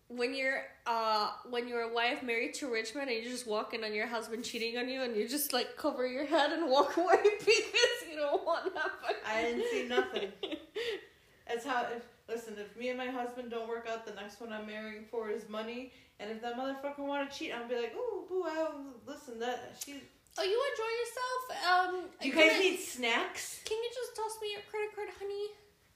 [0.08, 3.46] when you're uh when you're a wife married to a rich man and you're just
[3.46, 6.70] walking on your husband cheating on you and you just like cover your head and
[6.70, 8.90] walk away because you don't want that.
[9.26, 10.28] I didn't see nothing.
[11.48, 11.86] That's how.
[11.94, 15.04] If listen, if me and my husband don't work out, the next one I'm marrying
[15.10, 15.92] for is money.
[16.20, 18.68] And if that motherfucker want to cheat, I'll be like, ooh, boo, I
[19.06, 19.38] listen.
[19.40, 20.00] That she.
[20.38, 21.94] oh, you enjoy yourself?
[21.94, 23.60] Um, Do you guys I- need snacks?
[23.64, 25.48] Can you just toss me your credit card, honey?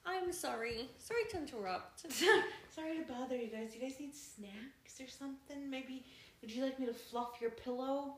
[0.05, 0.89] I'm sorry.
[0.97, 2.05] Sorry to interrupt.
[2.79, 3.75] Sorry to bother you guys.
[3.75, 5.69] You guys need snacks or something?
[5.69, 6.05] Maybe.
[6.41, 8.15] Would you like me to fluff your pillow?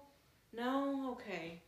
[0.54, 1.12] No.
[1.14, 1.62] Okay.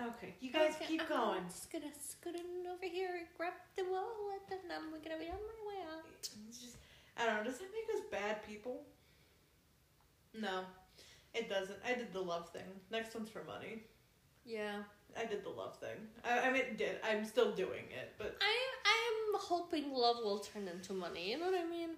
[0.00, 0.34] Okay.
[0.40, 1.44] You guys Okay, keep I'm going.
[1.48, 5.32] just gonna scoot in over here and grab the wallet, and I'm gonna be on
[5.36, 6.06] my way out.
[6.48, 6.76] It's just,
[7.18, 7.44] I don't know.
[7.44, 8.82] Does that make us bad people?
[10.32, 10.60] No,
[11.34, 11.78] it doesn't.
[11.86, 12.62] I did the love thing.
[12.90, 13.82] Next one's for money.
[14.46, 14.82] Yeah.
[15.18, 15.96] I did the love thing.
[16.24, 17.00] I, I mean, did.
[17.04, 18.54] I'm still doing it, but I
[18.86, 21.32] I'm hoping love will turn into money.
[21.32, 21.90] You know what I mean?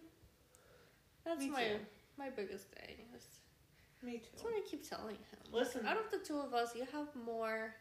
[1.24, 1.76] That's Me my too.
[2.18, 2.96] my biggest thing.
[3.12, 3.26] That's,
[4.02, 4.24] me too.
[4.32, 5.38] that's what I keep telling him.
[5.52, 5.86] Listen.
[5.86, 7.74] out of the two of us, you have more.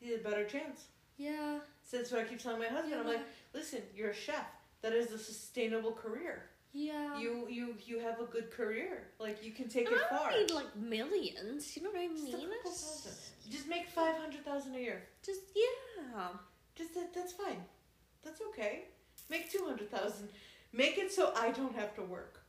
[0.00, 0.86] You had a better chance.
[1.16, 1.58] Yeah.
[1.88, 3.00] So that's what I keep telling my husband.
[3.00, 3.20] I'm like,
[3.54, 4.44] listen, you're a chef.
[4.82, 6.46] That is a sustainable career.
[6.72, 7.18] Yeah.
[7.18, 9.04] You you you have a good career.
[9.20, 10.30] Like you can take And it I far.
[10.30, 11.76] don't need like millions.
[11.76, 12.48] You know what I Just a mean?
[13.50, 15.02] Just make five hundred thousand a year.
[15.24, 16.28] Just yeah.
[16.74, 17.14] Just that.
[17.14, 17.62] That's fine.
[18.24, 18.84] That's okay.
[19.30, 20.28] Make two hundred thousand.
[20.72, 22.40] Make it so I don't have to work.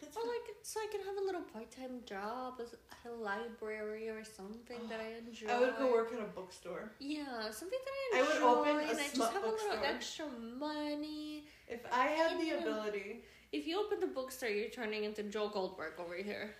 [0.00, 2.74] That's Or like so I can have a little part time job as-
[3.06, 5.46] a library or something that I enjoy.
[5.54, 6.92] I would go work at a bookstore.
[6.98, 8.32] Yeah, something that I enjoy.
[8.32, 9.84] I would open a and I just have a little bookstore.
[9.84, 10.26] extra
[10.58, 11.44] money.
[11.68, 12.54] If I had the Yeah.
[12.60, 16.56] ability, If you open the bookstore, you're turning into Joe Goldberg over here.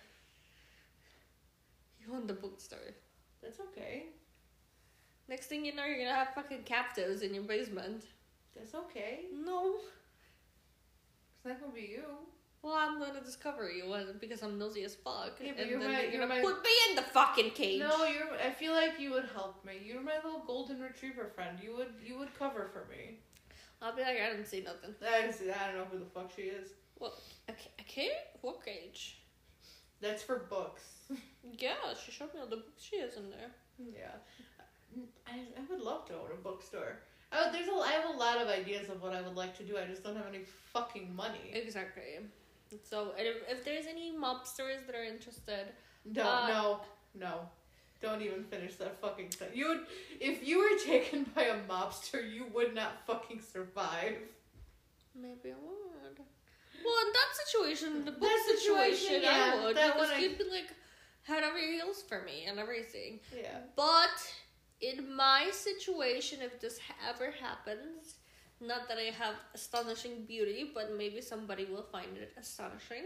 [1.99, 2.93] You own the bookstore.
[3.41, 4.07] that's okay.
[5.27, 8.05] Next thing you know, you're gonna have fucking captives in your basement.
[8.55, 9.25] That's okay.
[9.33, 9.75] No.
[11.35, 12.05] It's not gonna be you.
[12.65, 15.33] Well, I'm gonna discover you uh, because I'm nosy as fuck.
[15.39, 17.79] Yeah, and you're then my- you're you're gonna my- put me in the fucking cage.
[17.79, 18.33] No, you're.
[18.43, 19.73] I feel like you would help me.
[19.85, 21.59] You're my little golden retriever friend.
[21.61, 21.93] You would.
[22.03, 23.19] You would cover for me.
[23.83, 24.95] I'll be like, I didn't see nothing.
[25.07, 25.51] I didn't see.
[25.51, 26.69] I don't know who the fuck she is.
[27.47, 28.09] Okay, okay,
[28.41, 29.19] what cage?
[30.01, 30.83] That's for books.
[31.59, 33.51] Yeah, she showed me all the books she has in there.
[33.77, 34.15] Yeah.
[35.27, 36.97] I, I would love to own a bookstore.
[37.31, 39.63] Oh, there's a, I have a lot of ideas of what I would like to
[39.63, 39.77] do.
[39.77, 40.41] I just don't have any
[40.73, 41.51] fucking money.
[41.53, 42.17] Exactly.
[42.83, 45.67] So if, if there's any mobsters that are interested,
[46.05, 46.81] No, Uh, no,
[47.15, 47.49] no.
[48.01, 49.49] Don't even finish that fucking thing.
[49.53, 49.85] You would,
[50.19, 54.17] if you were taken by a mobster, you would not fucking survive.
[55.15, 56.19] maybe I would.
[56.83, 60.37] Well, in that situation, the book That situation, yeah, I would that because I- you'd
[60.37, 60.71] be like
[61.23, 63.19] had over heels for me and everything.
[63.35, 63.59] Yeah.
[63.75, 64.17] But
[64.81, 68.15] in my situation, if this ever happens,
[68.67, 73.05] not that I have astonishing beauty, but maybe somebody will find it astonishing.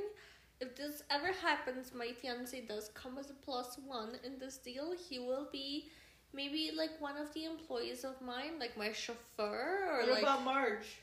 [0.62, 4.94] If this ever happens, my fiance does come as a plus one in this deal.
[5.10, 5.90] He will be
[6.34, 10.22] maybe like one of the employees of mine, like my chauffeur, or What like.
[10.24, 10.98] about Marge?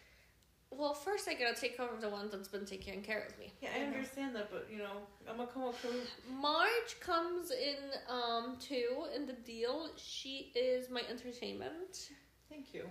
[0.71, 3.53] well, first I gotta take care of the one that's been taking care of me.
[3.63, 6.11] Yeah, I understand that, but you know, I'm gonna come up with.
[6.31, 9.89] Marge comes in um too in the deal.
[9.97, 12.11] She is my entertainment.
[12.51, 12.85] Thank you.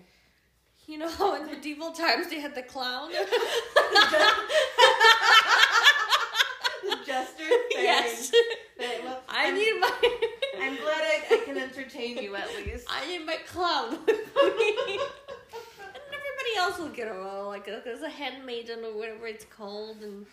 [0.87, 3.09] You know in medieval times they had the clown?
[3.11, 3.17] the
[7.05, 7.43] jester.
[7.71, 8.31] yes.
[8.77, 9.91] Well, I I'm- need my
[10.61, 12.85] I'm glad I, I can entertain you at least.
[12.89, 14.99] I need my clown and everybody
[16.57, 20.25] else will get a role, like uh, there's a handmaiden or whatever it's called, and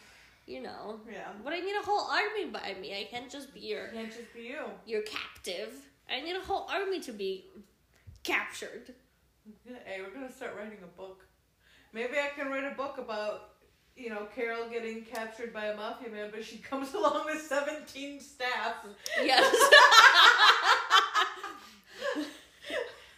[0.47, 1.01] you know.
[1.11, 1.29] Yeah.
[1.45, 2.93] But I need a whole army by me.
[2.99, 4.61] I can't just be your Can't just be you.
[4.87, 5.75] your captive.
[6.11, 7.45] I need a whole army to be
[8.23, 8.95] captured.
[9.85, 11.27] Hey, we're gonna start writing a book.
[11.93, 13.51] Maybe I can write a book about,
[13.97, 18.21] you know, Carol getting captured by a mafia man, but she comes along with 17
[18.21, 18.77] staff.
[19.23, 19.55] Yes.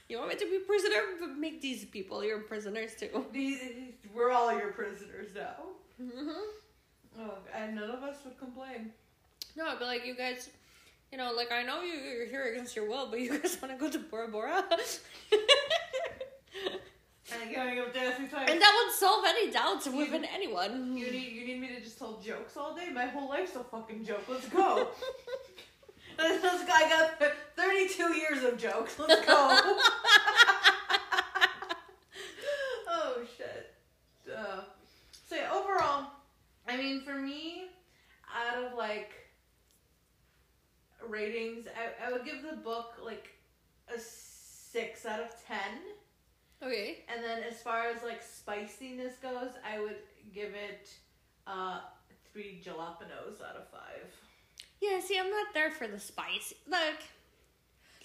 [0.09, 1.03] you want me to be prisoner?
[1.21, 3.25] But make these people your prisoners too.
[3.33, 3.61] These,
[4.15, 5.57] we're all your prisoners now.
[5.99, 6.31] hmm
[7.17, 8.91] Oh, and none of us would complain.
[9.57, 10.51] No, I'd be like, you guys,
[11.13, 13.73] you know, like I know you, you're here against your will, but you guys want
[13.73, 14.65] to go to Bora Bora,
[17.43, 18.29] And going up dancing
[18.61, 20.97] that would solve any doubts within anyone.
[20.97, 22.91] You need you need me to just tell jokes all day?
[22.93, 24.25] My whole life's a fucking joke.
[24.29, 24.89] Let's go.
[26.17, 26.25] Go.
[26.73, 27.21] I got
[27.57, 28.99] 32 years of jokes.
[28.99, 29.35] Let's go.
[32.89, 33.75] oh shit.
[34.33, 34.61] Uh,
[35.29, 36.07] so yeah, overall,
[36.69, 37.65] I mean, for me,
[38.33, 39.13] out of like
[41.09, 43.31] ratings, I, I would give the book like
[43.95, 45.81] a six out of ten.
[46.65, 47.05] Okay.
[47.13, 49.97] And then as far as like spiciness goes, I would
[50.35, 50.89] give it
[51.47, 51.81] uh
[52.33, 54.07] three jalapenos out of five.
[54.81, 56.57] Yeah, see, I'm not there for the spicy.
[56.69, 57.03] Like,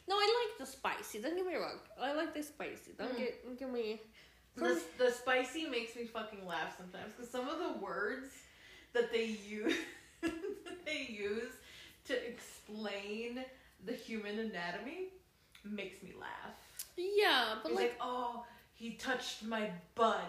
[0.07, 1.19] no, I like the spicy.
[1.19, 1.79] Don't get me wrong.
[2.01, 2.91] I like the spicy.
[2.97, 3.17] Don't Mm.
[3.17, 4.01] get don't get me.
[4.55, 8.29] The, the spicy makes me fucking laugh sometimes because some of the words
[8.93, 9.75] that they use
[10.21, 11.51] that they use
[12.05, 13.45] to explain
[13.85, 15.09] the human anatomy
[15.63, 16.55] makes me laugh.
[16.99, 20.19] Yeah, but He's like, like, oh, he touched my bud,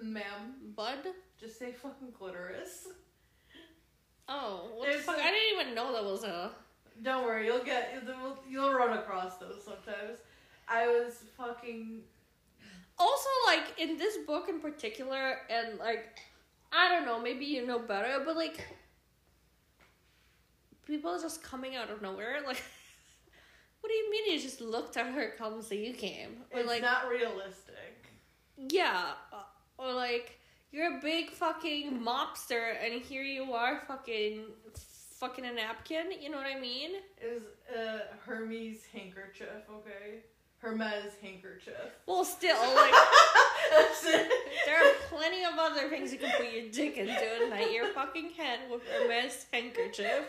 [0.00, 0.54] ma'am.
[0.74, 0.98] bud.
[1.40, 2.88] Just say fucking clitoris.
[4.28, 5.16] Oh, what the fuck?
[5.16, 6.50] some- I didn't even know that was a.
[7.02, 10.18] Don't worry, you'll get you'll, you'll run across those sometimes.
[10.68, 12.02] I was fucking
[12.98, 16.20] Also, like in this book in particular, and like,
[16.72, 18.66] I don't know, maybe you know better, but like,
[20.86, 22.40] people just coming out of nowhere.
[22.46, 22.62] Like,
[23.82, 26.38] what do you mean you just looked at her come so you came?
[26.50, 28.08] Or it's like, not realistic.
[28.56, 29.12] yeah,
[29.76, 30.38] or like
[30.70, 34.44] you're a big fucking mobster, and here you are, fucking,
[35.20, 36.06] fucking a napkin.
[36.20, 36.92] You know what I mean?
[37.20, 37.42] Is
[37.76, 40.20] uh Hermes handkerchief, okay?
[40.58, 41.74] Hermes handkerchief.
[42.06, 42.94] Well, still, like.
[44.66, 47.88] There are plenty of other things you can put your dick into, and not your
[47.92, 50.24] fucking head with a mess handkerchief.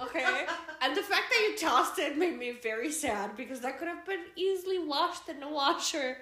[0.00, 0.46] Okay?
[0.80, 4.06] And the fact that you tossed it made me very sad because that could have
[4.06, 6.18] been easily washed in the washer.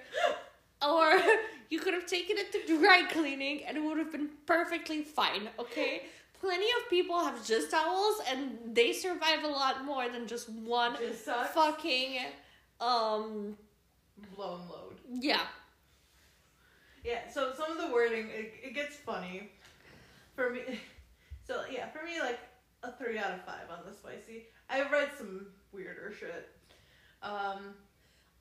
[0.81, 1.13] Or
[1.69, 5.49] you could have taken it to dry cleaning and it would have been perfectly fine,
[5.59, 6.03] okay?
[6.39, 10.95] Plenty of people have just towels and they survive a lot more than just one
[11.53, 12.19] fucking
[12.79, 13.57] um
[14.35, 14.95] Blown load.
[15.11, 15.41] yeah.
[17.03, 19.49] Yeah, so some of the wording it, it gets funny.
[20.35, 20.61] For me
[21.47, 22.39] so yeah, for me like
[22.87, 24.47] a three out of five on the spicy.
[24.69, 26.49] I've read some weirder shit.
[27.21, 27.73] Um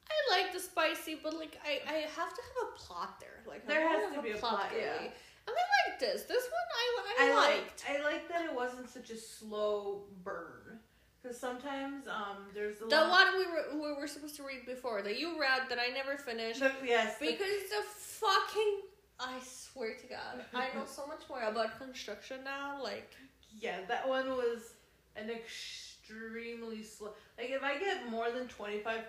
[0.09, 3.43] I like the spicy, but like I, I have to have a plot there.
[3.47, 4.85] Like There has to be a plot, yeah.
[4.93, 5.07] really.
[5.49, 6.23] And I like this.
[6.25, 7.85] This one I, I, I liked.
[7.89, 10.79] like I like that it wasn't such a slow burn.
[11.23, 14.64] Because sometimes um there's a the lot one we were we were supposed to read
[14.64, 18.81] before that you read that I never finished the, yes the- because the fucking
[19.18, 22.81] I swear to God I know so much more about construction now.
[22.83, 23.11] Like
[23.59, 24.75] Yeah, that one was
[25.17, 27.11] an extremely slow.
[27.39, 29.05] Like, if I get more than 25%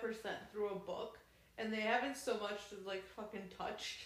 [0.52, 1.18] through a book,
[1.58, 4.04] and they haven't so much as like fucking touched,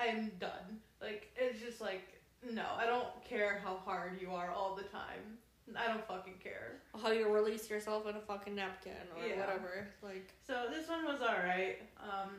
[0.00, 0.80] I'm done.
[1.00, 2.20] Like it's just like
[2.52, 5.38] no, I don't care how hard you are all the time.
[5.74, 6.82] I don't fucking care.
[7.00, 9.40] How you release yourself in a fucking napkin or Yeah.
[9.40, 9.88] whatever.
[10.02, 11.80] Like So this one was alright.
[11.98, 12.30] Um,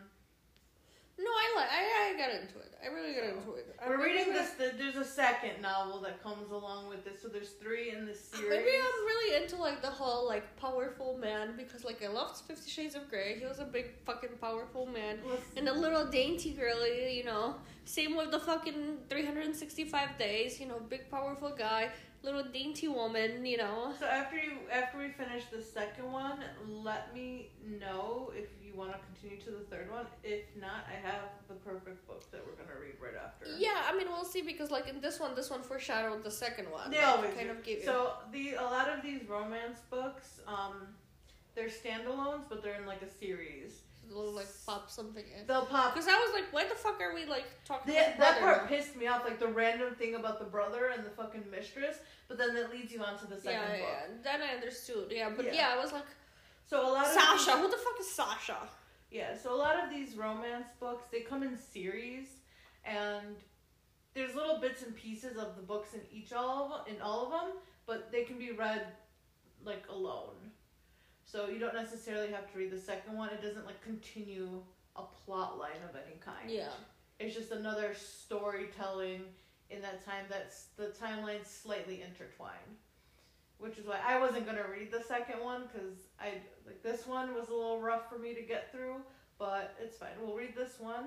[1.18, 2.74] no, I like I, I got into it.
[2.84, 3.76] I really got into it.
[3.84, 4.52] I we're really reading this.
[4.52, 8.20] The, there's a second novel that comes along with this, so there's three in this
[8.20, 8.50] series.
[8.50, 12.70] Maybe I'm really into like the whole like powerful man because like I loved Fifty
[12.70, 13.40] Shades of Grey.
[13.40, 15.20] He was a big fucking powerful man.
[15.26, 17.56] Listen, And a little dainty girly, you know.
[17.86, 21.90] Same with the fucking 365 days, you know, big powerful guy,
[22.26, 23.94] little dainty woman, you know.
[24.00, 26.40] So after you after we finish the second one,
[26.90, 27.50] let me
[27.82, 30.06] know if you want to continue to the third one.
[30.24, 33.46] If not, I have the perfect book that we're gonna read right after.
[33.58, 36.70] Yeah, I mean we'll see because like in this one, this one foreshadowed the second
[36.72, 36.90] one.
[36.92, 37.52] They Like, always kind do.
[37.52, 37.86] of give you.
[37.86, 40.76] So the a lot of these romance books, um,
[41.54, 43.82] they're standalones, but they're in like a series.
[44.14, 45.48] Little like pop something in.
[45.48, 45.94] They'll pop.
[45.94, 48.58] Because I was like, why the fuck are we like talking The, about that brother
[48.58, 51.98] part pissed me off, like the random thing about the brother and the fucking mistress,
[52.28, 53.80] but then that leads you on to the second yeah, book.
[53.82, 54.08] yeah.
[54.24, 55.08] Then I understood.
[55.12, 55.54] Yeah, but Yeah.
[55.54, 56.06] yeah, I was like,
[56.66, 57.52] So a lot of Sasha.
[57.52, 58.58] these- Who the fuck is Sasha?
[59.12, 62.28] Yeah, so a lot of these romance books, they come in series
[62.84, 63.36] and
[64.14, 67.32] there's little bits and pieces of the books in each all of in all of
[67.32, 67.52] them,
[67.86, 68.88] but they can be read
[69.64, 70.52] like alone.
[71.26, 73.30] So you don't necessarily have to read the second one.
[73.30, 74.62] It doesn't like continue
[74.96, 76.50] a plot line of any kind.
[76.50, 76.70] Yeah.
[77.20, 79.22] It's just another storytelling
[79.70, 82.78] in that time that's the timeline's slightly intertwined.
[83.58, 86.34] Which is why I wasn't gonna read the second one because I
[86.66, 88.98] like this one was a little rough for me to get through,
[89.40, 90.10] but it's fine.
[90.22, 91.06] We'll read this one,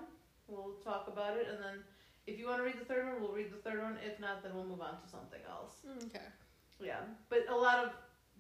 [0.49, 1.85] we'll talk about it, and then
[2.27, 3.99] if you want to read the third one, we'll read the third one.
[4.05, 5.77] If not, then we'll move on to something else.
[5.87, 6.25] Mm, okay.
[6.81, 7.93] Yeah, but a lot of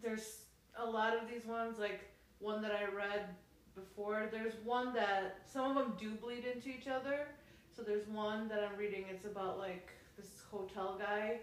[0.03, 0.45] there's
[0.79, 2.09] a lot of these ones like
[2.39, 3.35] one that I read
[3.74, 4.29] before.
[4.31, 7.29] There's one that some of them do bleed into each other.
[7.74, 9.05] So there's one that I'm reading.
[9.11, 11.41] It's about like this hotel guy.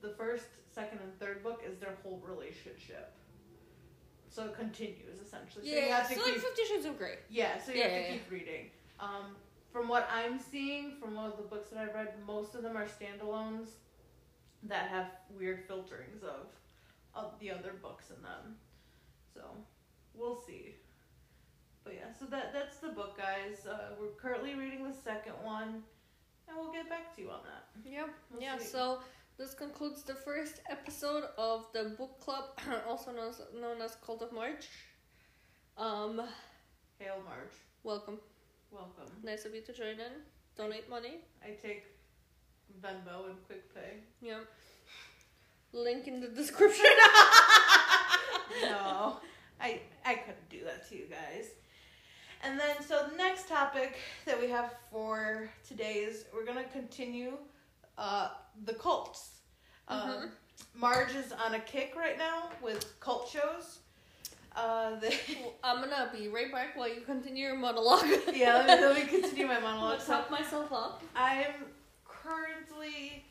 [0.00, 3.12] The first, second, and third book is their whole relationship.
[4.28, 5.68] So it continues essentially.
[5.68, 7.18] So you Yeah, have to so keep like Fifty Shades of Grey.
[7.28, 8.70] yeah, so you Yeah, have to yeah, keep reading.
[8.98, 9.36] Um,
[9.72, 12.86] from what I'm seeing, from all the books that I've read, most of them are
[12.86, 13.68] standalones
[14.64, 15.06] that have
[15.38, 16.46] weird filterings of
[17.14, 18.56] of the other books in them.
[19.34, 19.42] So
[20.14, 20.76] we'll see.
[21.84, 23.66] But yeah, so that that's the book, guys.
[23.66, 25.82] Uh, we're currently reading the second one,
[26.48, 27.90] and we'll get back to you on that.
[27.90, 28.08] Yep.
[28.30, 28.58] We'll yeah.
[28.58, 28.66] see.
[28.66, 29.00] So
[29.38, 32.44] this concludes the first episode of the book club,
[32.88, 34.68] also known as, known as Cult of Marge.
[35.76, 36.22] Um,
[36.98, 38.18] Hail Marge, welcome.
[38.70, 39.10] welcome.
[39.24, 40.12] Nice of you to join in.
[40.56, 41.20] Donate money.
[41.42, 41.86] I take
[42.80, 44.00] Venmo and QuickPay.
[44.20, 44.40] Yeah.
[45.72, 46.84] Link in the description.
[48.62, 49.16] no,
[49.60, 51.48] I I couldn't do that to you guys.
[52.44, 53.96] And then, so the next topic
[54.26, 57.34] that we have for today is we're gonna continue
[57.96, 58.30] uh,
[58.64, 59.30] the cults.
[59.88, 60.30] Um, Mhm.
[60.74, 63.78] Marge is on a kick right now with cult shows.
[64.56, 65.14] Uh, the,
[65.62, 68.04] I'm gonna be right back while you continue your monologue.
[68.34, 69.92] yeah, let me, let me continue my monologue.
[69.92, 71.02] Let's So myself up.
[71.14, 71.54] I'm
[72.06, 73.24] currently,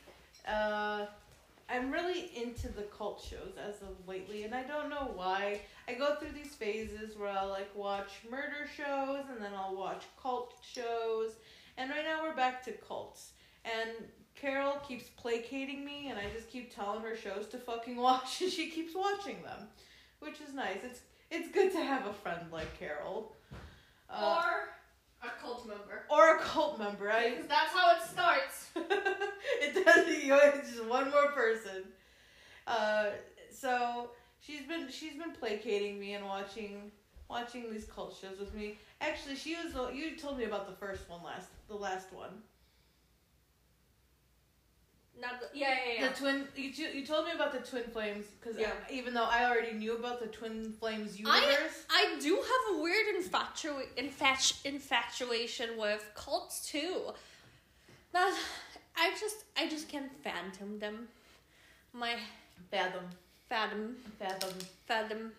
[0.48, 1.06] uh,
[1.72, 5.62] I'm really into the cult shows as of lately, and I don't know why.
[5.88, 10.04] I go through these phases where I'll like watch murder shows, and then I'll watch
[10.22, 11.32] cult shows,
[11.78, 13.32] and right now we're back to cults.
[13.64, 13.92] And
[14.36, 18.52] Carol keeps placating me, and I just keep telling her shows to fucking watch, and
[18.52, 19.68] she keeps watching them,
[20.20, 20.80] which is nice.
[20.84, 23.34] It's it's good to have a friend like Carol.
[24.10, 24.70] Uh, or
[25.24, 26.04] a cult member.
[26.10, 27.12] or a cult member.
[27.12, 28.70] I, Because that's how it starts.
[29.62, 30.24] it does.
[30.24, 31.84] You know, it's just one more person.
[32.68, 33.10] Uh,
[33.52, 36.92] so she's been she's been placating me and watching
[37.30, 38.78] watching these cult shows with me.
[39.00, 42.42] Actually, she was you told me about the first one last the last one.
[45.22, 46.08] Not the, yeah, yeah, yeah.
[46.10, 48.72] The twin you you told me about the twin flames because Yeah.
[48.92, 51.86] even though I already knew about the twin flames universe.
[51.90, 57.14] I do have a weird infatu- infatu- infatuation with cults too.
[58.14, 58.36] That
[58.98, 61.08] I just I just can't phantom them.
[61.94, 62.16] My
[62.72, 63.06] fathom,
[63.48, 64.54] fathom fathom.
[64.88, 65.32] fathom.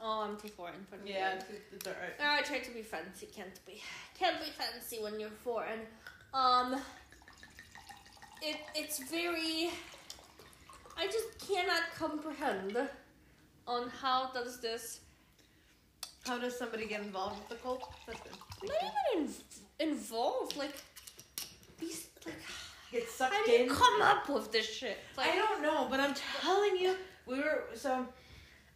[0.00, 2.12] Oh, I'm too foreign for the Yeah, it's, it's alright.
[2.20, 3.26] I try to be fancy.
[3.34, 3.82] Can't be.
[4.18, 5.80] Can't be fancy when you're foreign.
[6.34, 6.80] Um.
[8.44, 9.70] It it's very.
[10.96, 12.76] I just cannot comprehend
[13.66, 15.00] on how does this
[16.26, 17.92] How does somebody get involved with the cult?
[18.06, 18.32] That's good.
[18.60, 19.20] Thank not you.
[19.22, 19.34] even
[19.80, 20.76] in, involved like
[21.80, 22.34] these like
[22.92, 23.68] Get sucked how do you in.
[23.68, 24.98] come up with this shit?
[25.16, 26.94] Like, I don't know, but I'm telling you,
[27.26, 28.06] we were so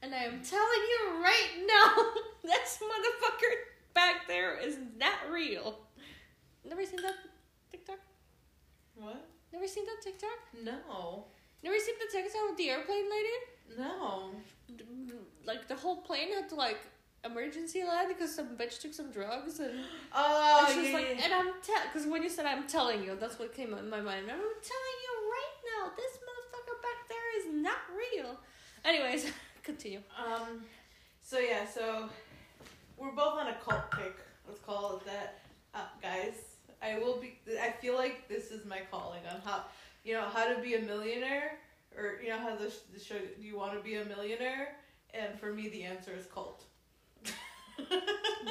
[0.02, 2.04] and I am telling you right now,
[2.42, 3.52] this motherfucker
[3.94, 5.78] back there is not real.
[6.64, 7.14] Never seen that
[7.70, 7.98] TikTok?
[8.96, 9.24] What?
[9.52, 10.38] Never seen that TikTok?
[10.64, 11.24] No.
[11.62, 13.78] Never seen the TikTok with the airplane lady?
[13.78, 14.30] No.
[15.46, 16.78] Like the whole plane had to like
[17.24, 19.80] emergency land because some bitch took some drugs and,
[20.14, 21.24] Oh, and she yeah, like, yeah.
[21.24, 23.90] and I'm tell because when you said I'm telling you, that's what came up in
[23.90, 24.24] my mind.
[24.30, 24.38] I'm
[24.72, 28.36] telling you right now, this motherfucker back there is not real.
[28.84, 29.30] Anyways,
[29.64, 30.00] continue.
[30.16, 30.62] Um,
[31.22, 32.08] so yeah, so
[32.96, 34.16] we're both on a cult kick.
[34.46, 35.40] Let's call it that,
[35.74, 36.34] uh, guys.
[36.82, 37.38] I will be.
[37.60, 39.64] I feel like this is my calling on how,
[40.04, 41.58] you know, how to be a millionaire,
[41.96, 43.16] or you know how the, the show.
[43.18, 44.76] Do you want to be a millionaire?
[45.14, 46.64] And for me, the answer is cult.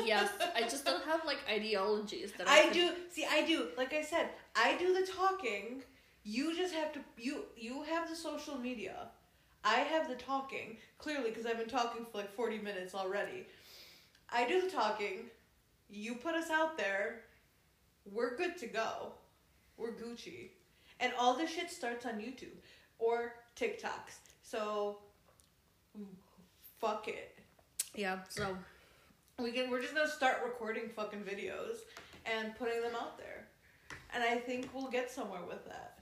[0.05, 2.91] Yes, I just don't have like ideologies that I, I do.
[3.11, 3.67] See, I do.
[3.77, 5.83] Like I said, I do the talking.
[6.23, 6.99] You just have to.
[7.17, 8.95] You you have the social media.
[9.63, 13.47] I have the talking clearly because I've been talking for like forty minutes already.
[14.31, 15.25] I do the talking.
[15.89, 17.21] You put us out there.
[18.11, 19.13] We're good to go.
[19.77, 20.49] We're Gucci,
[20.99, 22.57] and all this shit starts on YouTube
[22.99, 24.19] or TikToks.
[24.41, 24.99] So,
[26.79, 27.37] fuck it.
[27.95, 28.57] Yeah, so
[29.39, 29.69] We can.
[29.69, 31.79] We're just gonna start recording fucking videos
[32.25, 33.47] and putting them out there,
[34.13, 35.99] and I think we'll get somewhere with that.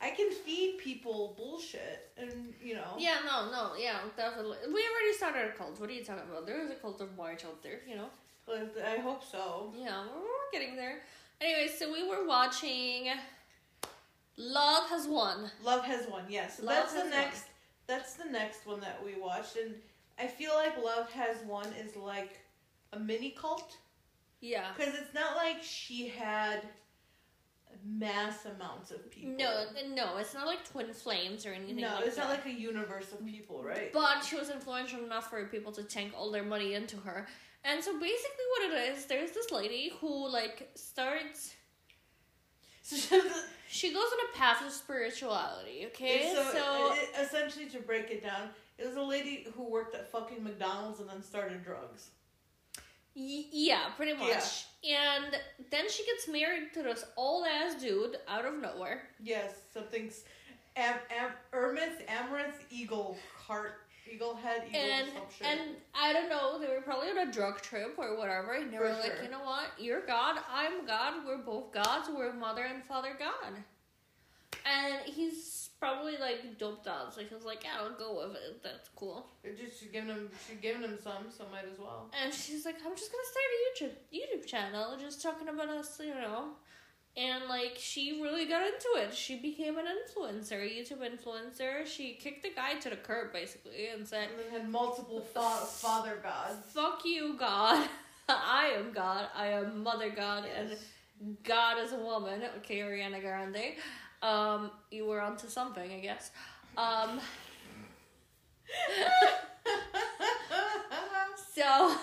[0.00, 2.96] I can feed people bullshit, and you know.
[2.98, 4.56] yeah, no, no, yeah, definitely.
[4.66, 5.78] We already started a cult.
[5.78, 6.44] What are you talking about?
[6.44, 8.08] There is a cult of Marge out there, you know.
[8.46, 9.72] But I hope so.
[9.76, 11.00] Yeah, we're, we're getting there.
[11.40, 13.08] Anyway, so we were watching.
[14.36, 15.50] Love has won.
[15.64, 16.24] Love has won.
[16.28, 17.20] Yes, Love that's the Has Won.
[17.20, 17.44] next.
[17.86, 19.74] That's the next one that we watched, and
[20.18, 22.40] I feel like Love Has Won is like
[22.92, 23.76] a mini cult
[24.40, 24.66] Yeah.
[24.76, 26.62] because it's not like she had
[27.84, 29.32] mass amounts of people.
[29.36, 29.64] No,
[29.94, 31.76] no, it's not like twin flames or anything.
[31.76, 32.28] no, like it's that.
[32.28, 33.92] not like a universe of people, right?
[33.92, 37.26] But she was influential enough for people to tank all their money into her.
[37.64, 41.54] And so basically, what it is, there's this lady who like starts.
[42.84, 43.16] So
[43.68, 45.86] she goes on a path of spirituality.
[45.86, 49.94] Okay, so, so, it- essentially, to break it down, it was a lady who worked
[49.94, 52.08] at fucking McDonald's and then started drugs.
[53.14, 54.64] y- yeah, pretty much.
[54.84, 55.36] And
[55.70, 59.04] then she gets married to this old ass dude out of nowhere.
[59.22, 60.24] Yes, something's
[60.76, 63.74] Am Am Ermith Amaranth Eagle Heart
[64.10, 65.08] Eagle Head Eagle and
[65.42, 65.60] and
[65.94, 68.54] I don't know, they were probably on a drug trip or whatever.
[68.54, 69.66] And they For were like, you know what?
[69.78, 73.54] You're God, I'm God, we're both gods, we're mother and father God.
[74.64, 78.62] And he's probably like doped out, so he was like, yeah, I'll go with it.
[78.62, 79.26] That's cool.
[79.42, 82.10] They're just she's giving him she's giving him some, so might as well.
[82.22, 86.00] And she's like, I'm just gonna start a YouTube YouTube channel, just talking about us,
[86.00, 86.50] you know.
[87.16, 89.12] And like, she really got into it.
[89.14, 91.86] She became an influencer, a YouTube influencer.
[91.86, 95.40] She kicked the guy to the curb basically and said, And then had multiple fa-
[95.66, 96.56] father gods.
[96.72, 97.86] fuck you, God.
[98.28, 99.26] I am God.
[99.36, 100.70] I am Mother God, Yes.
[101.20, 102.40] and God is a woman.
[102.58, 103.74] Okay, Ariana Grande.
[104.22, 106.30] Um, you were onto something, I guess.
[106.78, 107.20] Um,
[111.54, 111.94] so,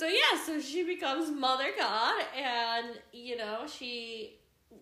[0.00, 4.36] so yeah, so she becomes Mother God, and you know she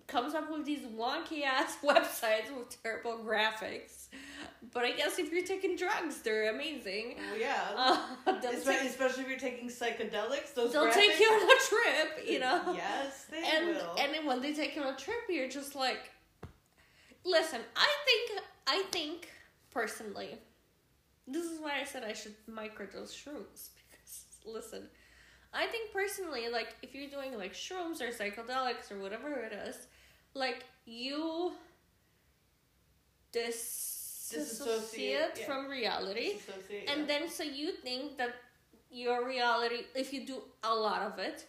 [0.06, 4.06] comes up with these wonky ass websites with terrible graphics.
[4.72, 7.16] But I guess if you're taking drugs, they're amazing.
[7.30, 7.64] well, yeah.
[8.26, 11.60] Uh, they'll take- especially if you're taking psychedelics, those They'll graphics- take you on a
[11.70, 12.58] trip, you know.
[12.76, 13.96] Yes, they and will.
[13.98, 16.10] and then when they take you on a trip, you're just like,
[17.24, 17.60] listen.
[17.76, 19.28] I think I think
[19.70, 20.38] personally,
[21.26, 24.88] this is why I said I should microdose shrooms because listen,
[25.52, 29.76] I think personally, like if you're doing like shrooms or psychedelics or whatever it is,
[30.34, 31.52] like you
[33.32, 35.46] disassociate yeah.
[35.46, 36.34] from reality.
[36.34, 36.92] Disassociate, yeah.
[36.92, 38.34] And then so you think that
[38.90, 41.46] your reality, if you do a lot of it,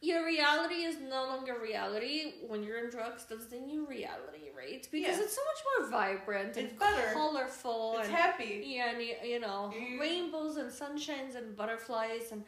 [0.00, 3.24] your reality is no longer reality when you're in drugs.
[3.28, 4.86] That's the new reality, right?
[4.92, 5.24] Because Yeah.
[5.24, 7.12] it's so much more vibrant and It's better.
[7.12, 8.62] colorful it's and happy.
[8.64, 12.44] yeah, and you, you know You- rainbows and sunshines and butterflies and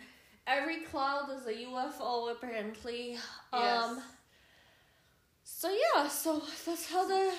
[0.50, 3.16] every cloud is a UFO apparently.
[3.52, 3.84] Yes.
[3.84, 4.02] Um.
[5.44, 7.32] So yeah, so that's how the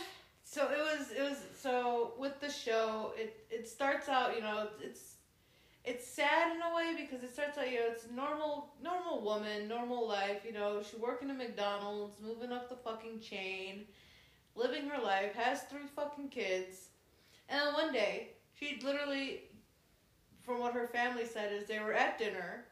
[0.43, 4.67] So it was it was so with the show it it starts out you know
[4.81, 5.15] it's
[5.83, 9.67] it's sad in a way because it starts out you know it's normal normal woman
[9.67, 13.85] normal life you know she working at McDonald's moving up the fucking chain
[14.55, 16.89] living her life has three fucking kids
[17.49, 19.43] and then one day she literally
[20.41, 22.65] from what her family said is they were at dinner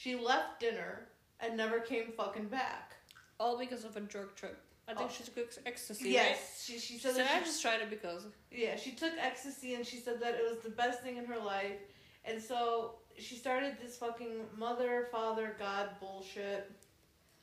[0.00, 1.06] she left dinner
[1.40, 2.96] and never came fucking back
[3.38, 4.58] all because of a drug trip.
[4.88, 5.14] I think Oh.
[5.14, 6.04] she took ecstasy.
[6.06, 6.12] right?
[6.12, 8.26] yes she, she She said said, that I she- just tried it because.
[8.50, 11.38] Yeah, she took ecstasy and she said that it was the best thing in her
[11.38, 11.78] life.
[12.24, 16.70] And so she started this fucking mother father god bullshit,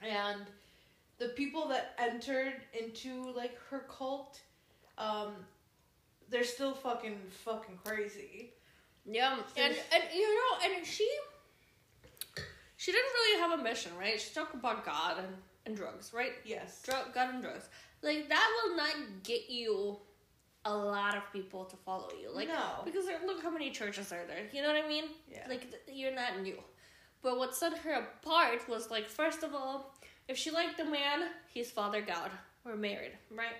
[0.01, 0.41] and
[1.19, 4.39] the people that entered into like her cult,
[4.97, 5.33] um,
[6.29, 8.53] they're still fucking fucking crazy.
[9.05, 11.09] Yeah, and and you know, and she
[12.77, 14.19] she didn't really have a mission, right?
[14.21, 15.27] She talked about God and,
[15.65, 16.31] and drugs, right?
[16.45, 16.81] Yes.
[16.83, 17.67] Drug, God and drugs.
[18.01, 19.97] Like that will not get you
[20.65, 22.29] a lot of people to follow you.
[22.33, 22.81] Like No.
[22.85, 24.43] because there, look how many churches are there.
[24.53, 25.05] You know what I mean?
[25.31, 25.45] Yeah.
[25.49, 26.57] Like th- you're not new.
[27.23, 29.95] But what set her apart was like first of all,
[30.27, 32.29] if she liked the man, he's Father God.
[32.63, 33.55] We're married, right?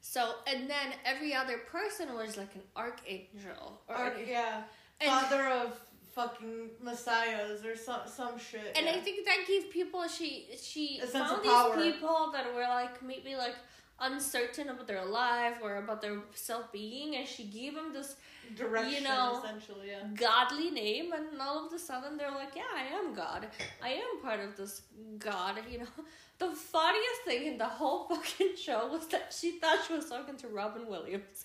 [0.00, 4.62] So and then every other person was like an archangel or Or, yeah.
[5.00, 5.78] And- Father of
[6.16, 8.72] fucking messiahs or some some shit.
[8.74, 8.92] And yeah.
[8.92, 13.36] I think that gave people she she found of these people that were like maybe
[13.36, 13.54] like
[14.00, 18.16] uncertain about their life or about their self being, and she gave them this
[18.56, 19.88] direction you know, essentially.
[19.88, 20.08] Yeah.
[20.14, 23.46] godly name, and all of a sudden they're like, yeah, I am God.
[23.82, 24.82] I am part of this
[25.18, 25.58] God.
[25.70, 25.94] You know,
[26.38, 30.36] the funniest thing in the whole fucking show was that she thought she was talking
[30.38, 31.44] to Robin Williams.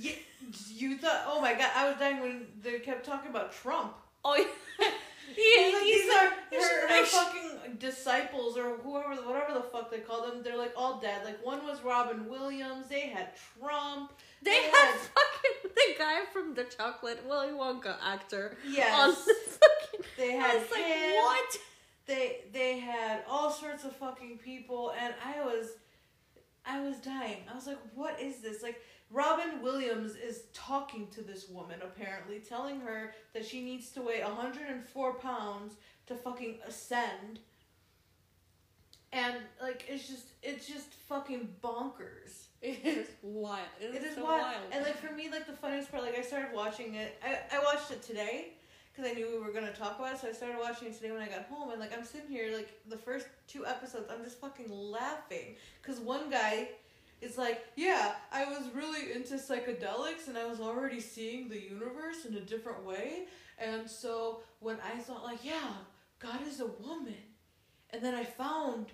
[0.00, 0.12] Yeah,
[0.74, 1.24] you thought?
[1.26, 1.70] Oh my god!
[1.74, 3.94] I was dying when they kept talking about Trump.
[4.24, 4.44] Oh, yeah.
[5.36, 9.88] He's like, he's these like, are her, her fucking disciples or whoever, whatever the fuck
[9.90, 10.42] they call them.
[10.42, 11.24] They're like all dead.
[11.24, 12.88] Like one was Robin Williams.
[12.88, 13.28] They had
[13.60, 14.12] Trump.
[14.42, 19.24] They They had had- fucking the guy from the chocolate Willy Wonka actor Yes.
[19.26, 20.02] the.
[20.16, 21.56] They I had was like, what?
[22.06, 25.68] They they had all sorts of fucking people, and I was,
[26.66, 27.42] I was dying.
[27.50, 28.62] I was like, what is this?
[28.62, 28.80] Like
[29.10, 34.22] Robin Williams is talking to this woman apparently, telling her that she needs to weigh
[34.22, 35.74] 104 pounds
[36.06, 37.40] to fucking ascend.
[39.12, 42.44] And like it's just it's just fucking bonkers.
[42.60, 43.68] It is wild.
[43.80, 44.42] It is so wild.
[44.42, 44.60] wild.
[44.72, 47.16] And like for me, like the funniest part, like I started watching it.
[47.24, 48.54] I, I watched it today
[48.92, 50.20] because I knew we were gonna talk about it.
[50.20, 52.54] So I started watching it today when I got home, and like I'm sitting here,
[52.56, 56.68] like the first two episodes, I'm just fucking laughing because one guy
[57.20, 62.24] is like, yeah, I was really into psychedelics, and I was already seeing the universe
[62.28, 63.24] in a different way,
[63.58, 65.72] and so when I thought like, yeah,
[66.18, 67.14] God is a woman,
[67.90, 68.86] and then I found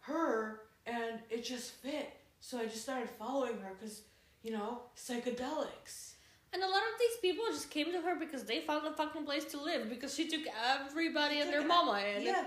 [0.00, 2.12] her, and it just fit.
[2.40, 4.02] So I just started following her because,
[4.42, 6.12] you know, psychedelics.
[6.52, 9.24] And a lot of these people just came to her because they found a fucking
[9.24, 12.22] place to live because she took everybody and their mama in.
[12.22, 12.46] Yeah.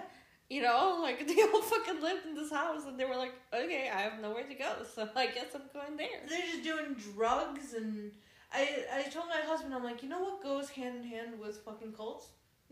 [0.50, 3.89] You know, like they all fucking lived in this house and they were like, okay,
[3.93, 6.08] I have nowhere to go, so I guess I'm going there.
[6.28, 8.12] They're just doing drugs and
[8.52, 11.58] I I told my husband I'm like, you know what goes hand in hand with
[11.58, 12.28] fucking cults?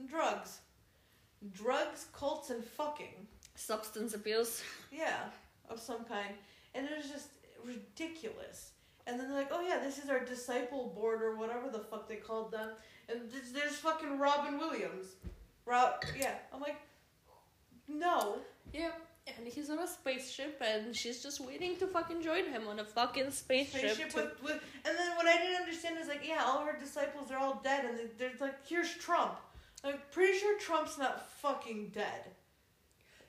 [0.06, 0.60] Drugs.
[1.54, 3.28] Drugs, cults and fucking.
[3.56, 4.64] Substance abuse.
[4.92, 5.26] Yeah,
[5.70, 6.34] of some kind.
[6.74, 7.28] And it was just
[7.64, 8.72] ridiculous.
[9.06, 12.08] And then they're like, oh yeah, this is our disciple board or whatever the fuck
[12.10, 12.70] they called them.
[13.10, 15.16] And there's, there's fucking Robin Williams.
[15.66, 16.36] Rob, yeah.
[16.54, 16.78] I'm like,
[18.10, 18.38] no.
[18.74, 18.92] Yeah.
[19.38, 22.86] And he's on a spaceship and she's just waiting to fucking join him on a
[22.86, 23.82] fucking spaceship.
[23.82, 26.78] Spaceship to- with, with, and then what I didn't understand is like, yeah, all her
[26.80, 29.36] disciples are all dead, and they- they're like, here's Trump.
[29.84, 32.24] I'm pretty sure Trump's not fucking dead.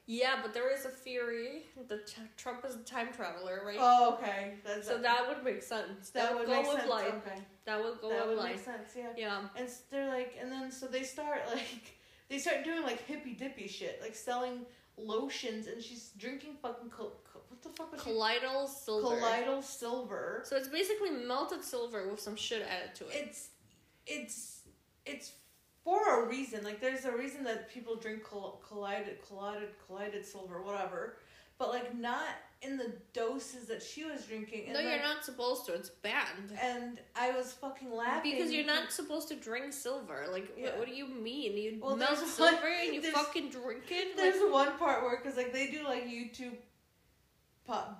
[0.06, 3.76] yeah, but there is a theory that Ch- Trump is a time traveler, right?
[3.78, 4.54] Oh, okay.
[4.64, 6.10] That's so that would make sense.
[6.10, 6.88] that, would, would go with sense.
[6.88, 7.14] light.
[7.26, 8.54] Okay, That would go that with would light.
[8.56, 8.90] make sense.
[8.96, 9.08] Yeah.
[9.16, 9.40] Yeah.
[9.56, 11.97] And they're like, and then so they start like,
[12.28, 14.66] they start doing like hippy dippy shit, like selling
[14.96, 18.10] lotions, and she's drinking fucking col- col- what the fuck was she?
[18.10, 19.16] Colloidal silver.
[19.20, 20.42] Colloidal silver.
[20.44, 23.14] So it's basically melted silver with some shit added to it.
[23.14, 23.48] It's,
[24.06, 24.60] it's,
[25.06, 25.32] it's
[25.84, 26.64] for a reason.
[26.64, 31.16] Like there's a reason that people drink coll- collided, collided, collided silver, whatever.
[31.58, 32.28] But like not
[32.62, 34.64] in the doses that she was drinking.
[34.64, 35.74] And no, you're not supposed to.
[35.74, 36.58] It's banned.
[36.60, 40.26] And I was fucking laughing Because you're not supposed to drink silver.
[40.32, 40.70] Like, Yeah.
[40.70, 41.56] what, what do you mean?
[41.56, 44.16] You Well, melt silver one- and you fucking drink it?
[44.16, 46.56] There's Like, one part where, cause like they do like YouTube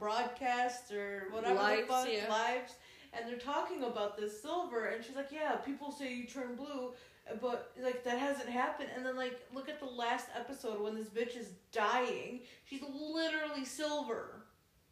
[0.00, 2.28] broadcasts or whatever Lives, the fuck yeah.
[2.30, 2.72] lives,
[3.12, 6.92] and they're talking about this silver, and she's like, yeah, people say you turn blue,
[7.40, 8.88] but like that hasn't happened.
[8.96, 12.40] And then like look at the last episode when this bitch is dying.
[12.64, 14.38] She's literally silver,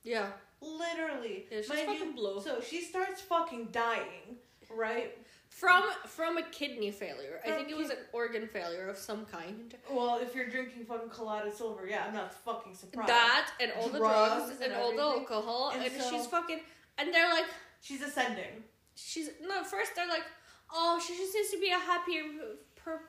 [0.06, 0.28] yeah.
[0.62, 1.46] literally.
[1.50, 2.40] Yeah, she's Mind fucking you, blue.
[2.40, 4.36] So she starts fucking dying,
[4.74, 5.16] right?
[5.48, 7.40] From from a kidney failure.
[7.46, 9.74] I think it was an organ failure of some kind.
[9.90, 13.08] Well, if you're drinking fucking colada silver, yeah, I'm not fucking surprised.
[13.08, 15.70] That and all the Drugs drugs and and, all the alcohol.
[15.74, 16.60] And And, so- she's fucking.
[16.98, 17.46] And they're like,
[17.80, 18.64] She's ascending.
[18.94, 19.30] she's.
[19.42, 20.24] No, first they're like,
[20.72, 22.22] oh, she just needs to be a happier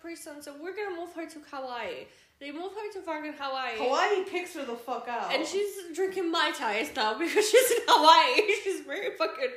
[0.01, 2.05] person, so we're gonna move her to Hawaii.
[2.39, 3.77] They move her to fucking Hawaii.
[3.77, 5.33] Hawaii kicks her the fuck out.
[5.33, 8.47] And she's drinking Mai Tais now because she's in Hawaii.
[8.63, 9.49] She's very fucking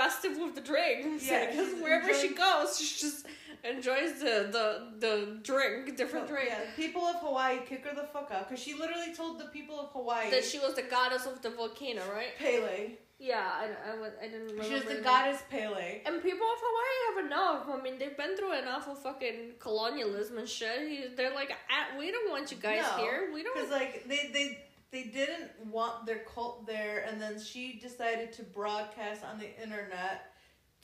[0.00, 1.28] festive with the drinks.
[1.28, 3.26] Yeah, because she's wherever she goes, she just
[3.72, 4.66] enjoys the the
[5.04, 6.48] the drink, different drink.
[6.50, 9.78] Yeah, people of Hawaii kick her the fuck out because she literally told the people
[9.84, 12.32] of Hawaii That she was the goddess of the volcano, right?
[12.38, 12.92] Pele.
[13.22, 14.64] Yeah, I, I, I didn't remember.
[14.64, 16.00] She was the goddess Pele.
[16.06, 17.62] And people of Hawaii have enough.
[17.68, 21.18] I mean, they've been through enough of fucking colonialism and shit.
[21.18, 23.30] They're like, "Ah, we don't want you guys No, here.
[23.34, 23.54] We don't.
[23.54, 24.46] Because like they they
[24.90, 30.32] they didn't want their cult there, and then she decided to broadcast on the internet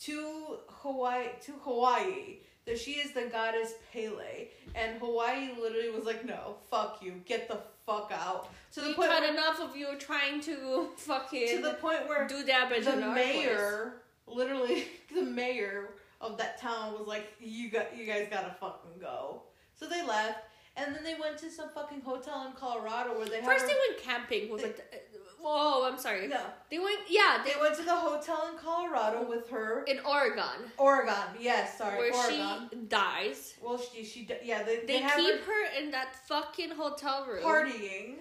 [0.00, 6.24] to Hawaii to Hawaii that she is the goddess Pele, and Hawaii literally was like,
[6.24, 9.96] "No, fuck you, get the fuck out." To the we point had enough of you
[9.98, 14.84] trying to fucking to the point where do damage the mayor, literally
[15.14, 19.42] the mayor of that town was like, "You got, you guys gotta fucking go."
[19.74, 20.45] So they left,
[20.76, 23.40] and then they went to some fucking hotel in Colorado where they.
[23.42, 24.62] First, they went camping with.
[24.62, 26.26] They- a, whoa, I'm sorry.
[26.28, 27.00] no, They went.
[27.08, 29.84] Yeah, they they went to the hotel in Colorado with her.
[29.84, 32.68] in Oregon, Oregon, yes, sorry, where Oregon.
[32.70, 33.54] she dies.
[33.62, 37.42] well, she, she, yeah, they, they, They keep her her in that fucking hotel room,
[37.44, 38.14] partying,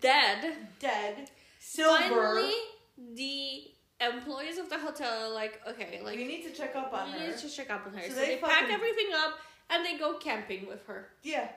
[0.00, 0.56] dead.
[0.78, 1.98] dead, silver.
[1.98, 2.52] Finally,
[3.14, 3.64] the
[4.00, 7.12] employees of the hotel are like, okay, like we need to check up on we
[7.12, 7.24] her.
[7.24, 8.02] We need to check up on her.
[8.02, 9.38] So So, they they, pack everything up
[9.70, 11.08] and they go camping with her.
[11.22, 11.48] Yeah,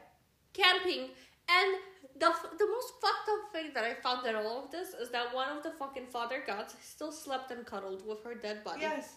[0.54, 1.10] Camping.
[1.50, 1.76] And
[2.20, 5.34] the the most fucked up thing that I found in all of this is that
[5.34, 8.82] one of the fucking father gods still slept and cuddled with her dead body.
[8.82, 9.16] yes.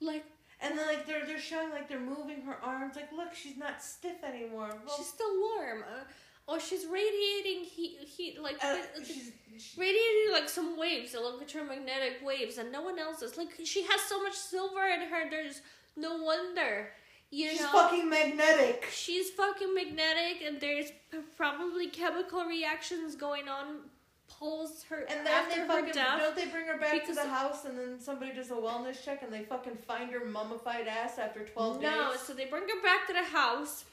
[0.00, 0.24] Like
[0.60, 2.96] And then like they're they're showing like they're moving her arms.
[2.96, 4.70] Like, look, she's not stiff anymore.
[4.86, 5.82] Well, she's still warm.
[5.82, 6.04] Uh,
[6.48, 9.32] oh, she's radiating heat, heat like uh, uh, she's,
[9.76, 13.36] radiating like some waves, electromagnetic waves, and no one else is.
[13.36, 15.28] Like she has so much silver in her.
[15.30, 15.62] There's
[15.96, 16.90] no wonder.
[17.30, 17.72] You she's know.
[17.72, 18.88] fucking magnetic.
[18.90, 23.80] She's fucking magnetic, and there's p- probably chemical reactions going on
[24.28, 26.20] Pulls her And then after they her death.
[26.20, 29.22] don't they bring her back to the house and then somebody does a wellness check
[29.22, 31.98] and they fucking find her mummified ass after twelve no, days.
[31.98, 33.84] No, so they bring her back to the house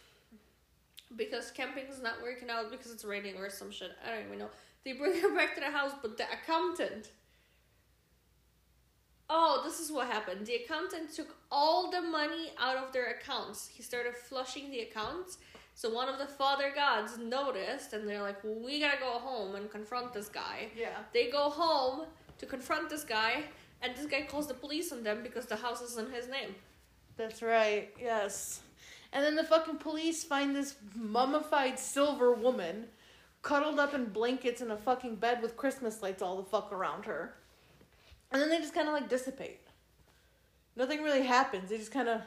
[1.16, 3.92] because camping's not working out because it's raining or some shit.
[4.06, 4.50] I don't even know.
[4.84, 7.10] They bring her back to the house, but the accountant.
[9.30, 10.46] Oh, this is what happened.
[10.46, 13.68] The accountant took all the money out of their accounts.
[13.68, 15.38] He started flushing the accounts.
[15.74, 19.70] So one of the father gods noticed, and they're like, "We gotta go home and
[19.70, 21.04] confront this guy." Yeah.
[21.12, 22.08] They go home
[22.38, 23.46] to confront this guy,
[23.82, 26.56] and this guy calls the police on them because the house is in his name.
[27.18, 27.94] That's right.
[28.00, 28.62] Yes.
[29.12, 32.88] And then the fucking police find this mummified silver woman
[33.42, 37.06] cuddled up in blankets in a fucking bed with Christmas lights all the fuck around
[37.06, 37.36] her.
[38.32, 39.62] And then they just kind of like dissipate.
[40.76, 41.70] Nothing really happens.
[41.70, 42.22] They just kind of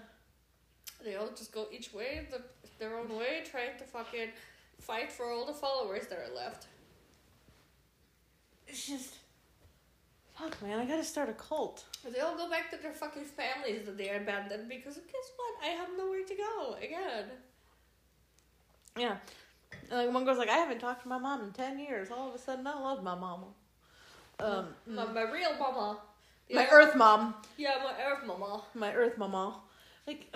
[1.05, 2.42] They all just go each way, the,
[2.78, 4.28] their own way, trying to fucking
[4.80, 6.66] fight for all the followers that are left.
[8.66, 9.14] it's just
[10.38, 11.84] fuck man, I got to start a cult.
[12.09, 15.64] They all go back to their fucking families that they abandoned because guess what?
[15.64, 17.24] I have nowhere to go again.
[18.96, 19.16] Yeah.
[19.90, 22.11] And like one girl's like, I haven't talked to my mom in ten years.
[22.11, 23.46] All of a sudden, I love my mama.
[24.41, 25.99] Um, My, my real mama.
[26.53, 28.62] my Earth mom, Yeah, my Earth mama.
[28.74, 29.61] my Earth mama.
[30.07, 30.34] Like,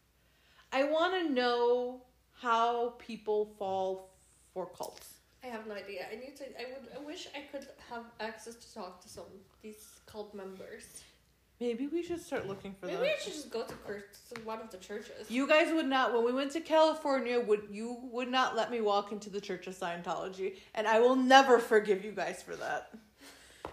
[0.72, 2.02] I want to know
[2.40, 4.10] how people fall
[4.52, 5.14] for cults.
[5.42, 6.06] I have no idea.
[6.12, 6.44] I need to.
[6.60, 6.88] I would.
[6.94, 9.24] I wish I could have access to talk to some
[9.62, 11.02] these cult members.
[11.60, 13.06] Maybe we should start looking for Maybe them.
[13.16, 13.74] I should just go to,
[14.34, 15.28] to one of the churches.
[15.30, 16.12] You guys would not.
[16.12, 19.66] When we went to California, would you would not let me walk into the Church
[19.68, 22.90] of Scientology, and I will never forgive you guys for that.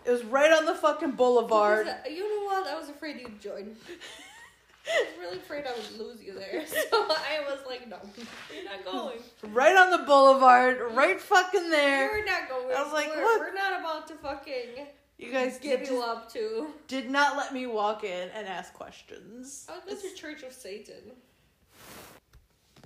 [0.06, 1.88] It was right on the fucking boulevard.
[1.88, 2.68] Uh, You know what?
[2.68, 3.76] I was afraid you'd join.
[4.88, 6.64] I was really afraid I would lose you there.
[6.68, 7.98] So I was like, no,
[8.54, 9.18] you're not going.
[9.54, 12.16] right on the boulevard, right fucking there.
[12.18, 12.76] You're not going.
[12.76, 13.40] I was like, we're, look.
[13.42, 14.86] we're not about to fucking
[15.18, 16.68] You guys give you up to.
[16.88, 19.66] did not let me walk in and ask questions.
[19.70, 21.14] Oh, this is Church of Satan.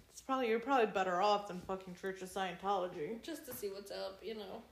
[0.10, 3.22] It's probably you're probably better off than fucking Church of Scientology.
[3.24, 4.64] Just to see what's up, you know.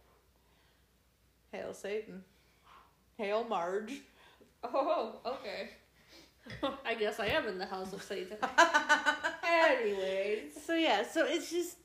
[1.52, 2.24] Hail Satan.
[3.18, 3.93] Hail Marge.
[4.63, 5.70] Oh, okay.
[6.86, 8.38] I guess I am in the house of Satan.
[9.43, 10.53] Anyways.
[10.65, 11.78] So yeah, so it's just.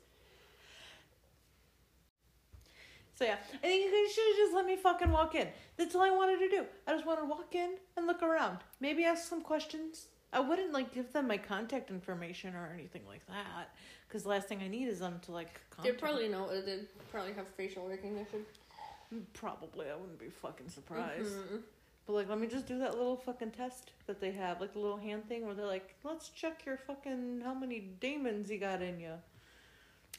[3.15, 5.47] So yeah, I think you guys should have just let me fucking walk in.
[5.77, 6.65] That's all I wanted to do.
[6.87, 8.57] I just wanted to walk in and look around.
[8.79, 10.07] Maybe ask some questions.
[10.31, 13.69] I wouldn't like give them my contact information or anything like that,
[14.07, 15.61] because the last thing I need is them to like.
[15.83, 16.45] They probably know.
[16.45, 16.79] uh, They
[17.11, 18.39] probably have facial recognition.
[19.33, 21.33] Probably, I wouldn't be fucking surprised.
[21.35, 21.61] Mhm.
[22.05, 24.79] But like, let me just do that little fucking test that they have, like the
[24.79, 28.81] little hand thing where they're like, "Let's check your fucking how many demons you got
[28.81, 29.13] in you."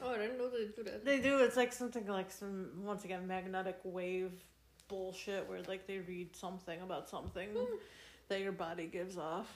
[0.00, 1.04] Oh, I didn't know they do that.
[1.04, 1.38] They do.
[1.38, 4.32] It's like something like some once again magnetic wave
[4.88, 7.76] bullshit where like they read something about something Hmm.
[8.28, 9.54] that your body gives off.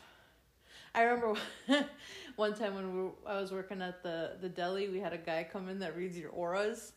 [0.94, 1.38] I remember
[2.36, 5.18] one time when we were, I was working at the the deli, we had a
[5.18, 6.92] guy come in that reads your auras.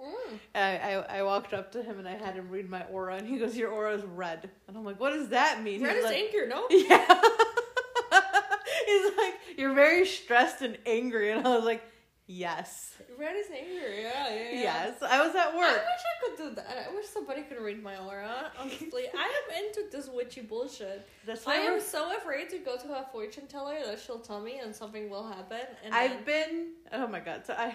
[0.00, 0.38] Mm.
[0.54, 3.26] I, I I walked up to him and I had him read my aura, and
[3.26, 6.04] he goes, "Your aura is red," and I'm like, "What does that mean?" Red He's
[6.04, 6.66] is like, anger, no?
[6.70, 7.20] Yeah.
[8.86, 11.82] He's like, "You're very stressed and angry," and I was like,
[12.26, 14.60] "Yes, Red is anger, yeah, yeah, yeah.
[14.60, 15.64] yes." I was at work.
[15.68, 16.86] I wish I could do that.
[16.90, 18.52] I wish somebody could read my aura.
[18.58, 21.06] Honestly, I am into this witchy bullshit.
[21.26, 24.20] That's I why am we're- so afraid to go to a fortune teller that she'll
[24.20, 25.60] tell me and something will happen.
[25.84, 27.00] And I've then, been.
[27.00, 27.44] Oh my god!
[27.46, 27.74] So I.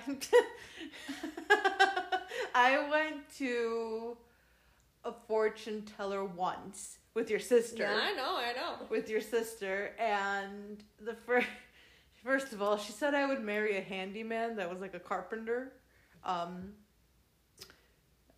[2.54, 4.18] I went to
[5.04, 7.84] a fortune teller once with your sister.
[7.84, 8.86] yeah, I know, I know.
[8.89, 11.47] With your sister, and the first.
[12.24, 15.74] First of all, she said I would marry a handyman that was like a carpenter.
[16.24, 16.72] Um,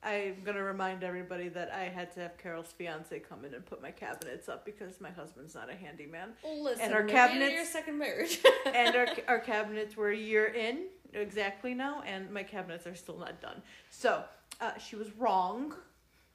[0.01, 3.83] I'm gonna remind everybody that I had to have Carol's fiance come in and put
[3.83, 6.29] my cabinets up because my husband's not a handyman.
[6.43, 8.39] Listen, And our cabinets- your second marriage.
[8.73, 10.87] and our our cabinets were a year in
[11.21, 13.61] exactly now, and my cabinets are still not done.
[13.89, 14.23] So
[14.61, 15.73] uh, she was wrong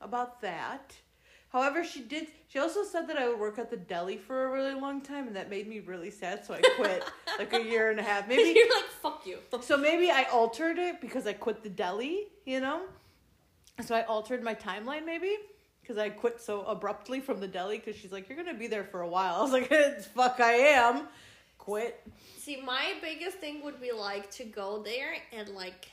[0.01, 0.95] about that.
[1.53, 2.28] However, she did.
[2.49, 5.26] She also said that I would work at the deli for a really long time,
[5.26, 6.45] and that made me really sad.
[6.45, 7.05] So I quit
[7.39, 8.53] like a year and a half, maybe.
[8.57, 9.39] you're like, fuck you.
[9.61, 12.83] So maybe I altered it because I quit the deli, you know.
[13.85, 15.37] So I altered my timeline, maybe
[15.83, 17.78] because I quit so abruptly from the deli.
[17.78, 19.70] Because she's like, "You're gonna be there for a while." I was like,
[20.14, 21.09] "Fuck, I am."
[21.71, 22.03] Quit.
[22.39, 25.89] See, my biggest thing would be like to go there and like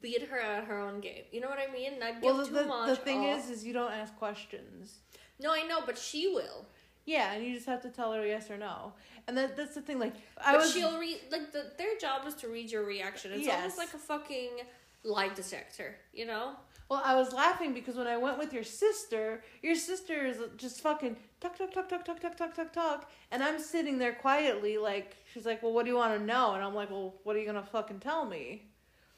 [0.00, 1.24] beat her at her own game.
[1.32, 1.98] You know what I mean?
[1.98, 2.88] Not give Well, the, too the, much.
[2.88, 3.44] the thing off.
[3.44, 4.94] is, is you don't ask questions.
[5.40, 6.64] no, I know, but she will.
[7.04, 8.92] Yeah, and you just have to tell her yes or no.
[9.28, 9.98] And that that's the thing.
[10.00, 13.32] Like I But was, she'll read like the, their job is to read your reaction.
[13.32, 13.56] It's Yes.
[13.58, 14.50] almost like a fucking
[15.04, 16.52] lie detector, you know?
[16.88, 20.80] Well, I was laughing because when I went with your sister, your sister is just
[20.80, 24.78] fucking talk, talk, talk, talk, talk, talk, talk, talk, talk, and I'm sitting there quietly,
[24.78, 27.34] like she's like, "Well, what do you want to know?" And I'm like, "Well, what
[27.36, 28.62] are you gonna fucking tell me?"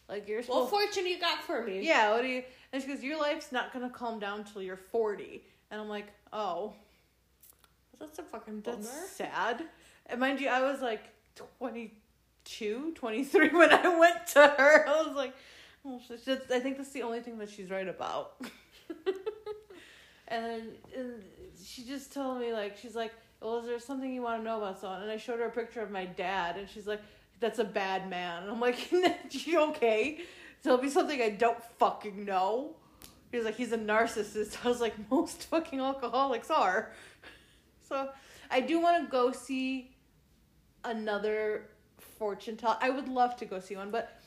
[0.08, 0.70] Like you're Well, supposed.
[0.70, 1.86] fortune you got for me.
[1.86, 2.42] yeah, what do you?
[2.72, 6.06] And she goes, "Your life's not gonna calm down till you're 40." And I'm like,
[6.32, 6.74] "Oh."
[8.00, 8.76] That's a fucking bummer.
[8.76, 9.64] That's sad.
[10.06, 11.02] And mind you, I was like
[11.34, 14.88] 22, 23 when I went to her.
[14.88, 15.34] I was like,
[16.08, 18.34] just, I think that's the only thing that she's right about.
[20.28, 21.22] and then and
[21.64, 24.58] she just told me, like, she's like, well, is there something you want to know
[24.58, 25.02] about someone?
[25.02, 27.00] And I showed her a picture of my dad, and she's like,
[27.40, 28.42] that's a bad man.
[28.42, 28.90] And I'm like,
[29.30, 30.20] you okay?
[30.62, 32.74] So it'll be something I don't fucking know.
[33.30, 34.58] He was like, he's a narcissist.
[34.64, 36.92] I was like, most fucking alcoholics are.
[37.88, 38.08] So
[38.50, 39.94] I do want to go see
[40.84, 41.68] another
[42.18, 42.76] fortune teller.
[42.80, 44.17] I would love to go see one, but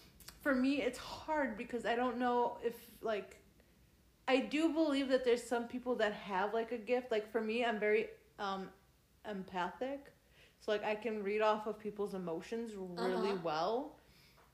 [0.42, 3.38] for me, it's hard because I don't know if like.
[4.28, 7.12] I do believe that there's some people that have like a gift.
[7.12, 8.08] Like for me, I'm very
[8.40, 8.70] um
[9.30, 10.12] empathic.
[10.60, 13.40] So like I can read off of people's emotions really Uh-huh.
[13.44, 13.96] well.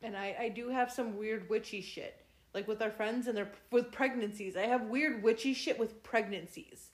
[0.01, 2.15] And I I do have some weird witchy shit.
[2.53, 4.55] Like with our friends and their with pregnancies.
[4.55, 6.91] I have weird witchy shit with pregnancies.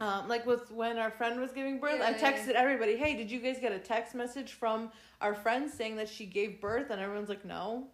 [0.00, 2.32] Um, like with when our friend was giving birth, I Yeah, yeah.
[2.32, 6.08] texted everybody, "Hey, did you guys get a text message from our friend saying that
[6.08, 7.88] she gave birth?" And everyone's like, "No."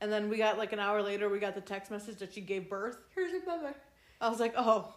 [0.00, 2.40] And then we got like an hour later, we got the text message that she
[2.40, 2.96] gave birth.
[3.14, 3.74] Here's your bummer.
[4.20, 4.94] I was like, "Oh,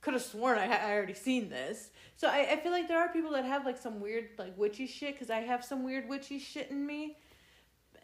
[0.00, 3.08] could have sworn I I already seen this." So I I feel like there are
[3.12, 6.40] people that have like some weird like witchy shit because I have some weird witchy
[6.40, 7.18] shit in me,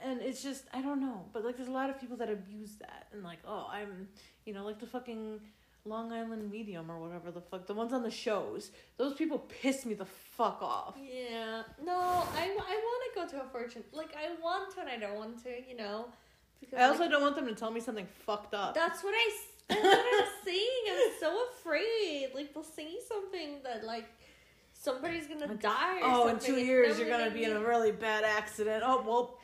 [0.00, 1.26] and it's just I don't know.
[1.32, 4.08] But like, there's a lot of people that abuse that and like, oh, I'm
[4.44, 5.40] you know like the fucking
[5.85, 8.70] Long Island Medium or whatever the fuck the ones on the shows.
[8.97, 10.97] Those people piss me the fuck off.
[10.99, 11.62] Yeah.
[11.83, 13.83] No, I, I want to go to a fortune.
[13.93, 16.07] Like, I want to and I don't want to, you know?
[16.61, 18.74] Because, I also like, don't want them to tell me something fucked up.
[18.74, 19.31] That's what I.
[19.68, 20.85] That's what I'm saying.
[20.91, 22.28] I'm so afraid.
[22.35, 24.07] Like they'll say something that like
[24.72, 26.01] somebody's gonna die.
[26.03, 28.83] Oh, in two years you're gonna be in a really bad accident.
[28.85, 29.39] Oh well,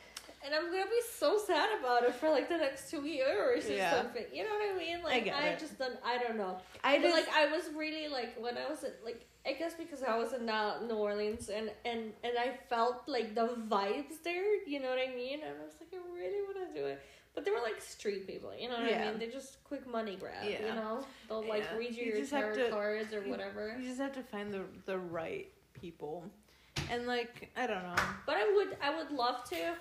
[0.47, 3.73] And I'm gonna be so sad about it for like the next two years or
[3.73, 3.91] Yeah.
[3.97, 4.23] something.
[4.33, 5.03] You know what I mean?
[5.03, 5.59] Like I it.
[5.59, 5.97] just don't.
[6.05, 6.57] I don't know.
[6.85, 10.03] I But just like I was really like when I was like I guess because
[10.03, 14.63] I was in uh, New Orleans and and and I felt like the vibes there.
[14.65, 15.39] You know what I mean?
[15.43, 17.01] And I was like, I really want to do it.
[17.35, 19.03] But they were like street people, you know what Yeah.
[19.03, 19.19] I mean?
[19.19, 21.05] They're just quick money grab, you know?
[21.27, 21.77] They'll like Yeah.
[21.77, 23.77] read you, You your tarot cards or whatever.
[23.79, 26.15] you just have to find the the right people,
[26.89, 28.01] and like I don't know.
[28.25, 29.75] But I would I would love to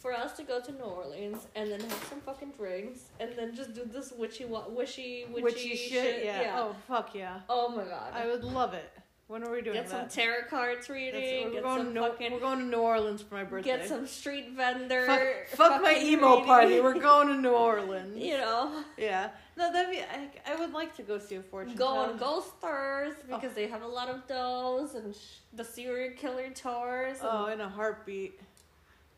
[0.00, 3.54] for us to go to New Orleans and then have some fucking drinks and then
[3.54, 6.56] just do this witchy wishy witchy, Witchy shit, yeah.
[6.56, 7.40] Oh fuck yeah!
[7.48, 8.12] Oh my god.
[8.14, 8.90] I would love it.
[9.30, 9.88] When are we doing that?
[9.88, 11.52] get some tarot cards reading.
[11.54, 12.32] we're going to fucking.
[12.32, 13.76] we're going to New Orleans for my birthday.
[13.76, 15.06] Get some street vendor.
[15.06, 15.20] fuck,
[15.50, 16.46] fuck my emo reading.
[16.46, 16.80] party.
[16.80, 18.18] We're going to New Orleans.
[18.18, 18.82] You know.
[18.98, 19.28] Yeah.
[19.56, 20.00] No, that'd be.
[20.00, 23.36] I, I would like to go see a fortune Go on ghost tours oh.
[23.36, 25.18] because they have a lot of those and sh-
[25.52, 27.18] the serial killer tours.
[27.22, 28.40] Oh, and, Oh, in a heartbeat.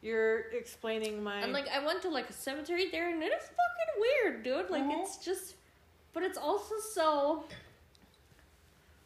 [0.03, 1.41] You're explaining my.
[1.41, 4.69] and like I went to like a cemetery there and it is fucking weird, dude.
[4.69, 5.01] Like Mhm.
[5.03, 5.55] it's just,
[6.13, 7.45] but it's also so.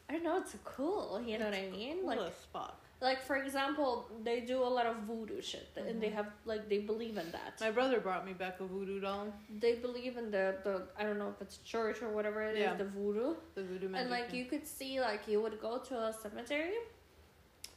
[0.09, 0.39] I don't know.
[0.39, 1.21] It's cool.
[1.27, 1.99] You know what I mean?
[1.99, 2.81] cool Like as fuck.
[3.03, 6.79] like for example, they do a lot of voodoo shit, and they have like they
[6.79, 7.61] believe in that.
[7.61, 9.35] My brother brought me back a voodoo doll.
[9.61, 12.61] They believe in the the I don't know if it's church or whatever it is,
[12.61, 12.75] Yeah.
[12.75, 13.35] the voodoo.
[13.55, 14.03] The voodoo magic.
[14.03, 16.79] And like you could see like you would go to a cemetery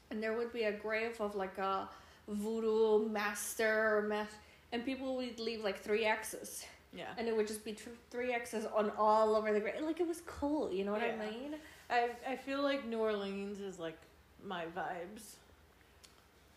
[0.09, 1.89] and there would be a grave of like a
[2.29, 4.27] voodoo master mas-
[4.71, 7.07] and people would leave like three X's Yeah.
[7.17, 9.81] and it would just be th- three X's on all over the grave.
[9.81, 11.15] Like it was cool, you know what Yeah.
[11.21, 11.55] I mean?
[11.89, 13.97] I I feel like New Orleans is like
[14.43, 15.35] my vibes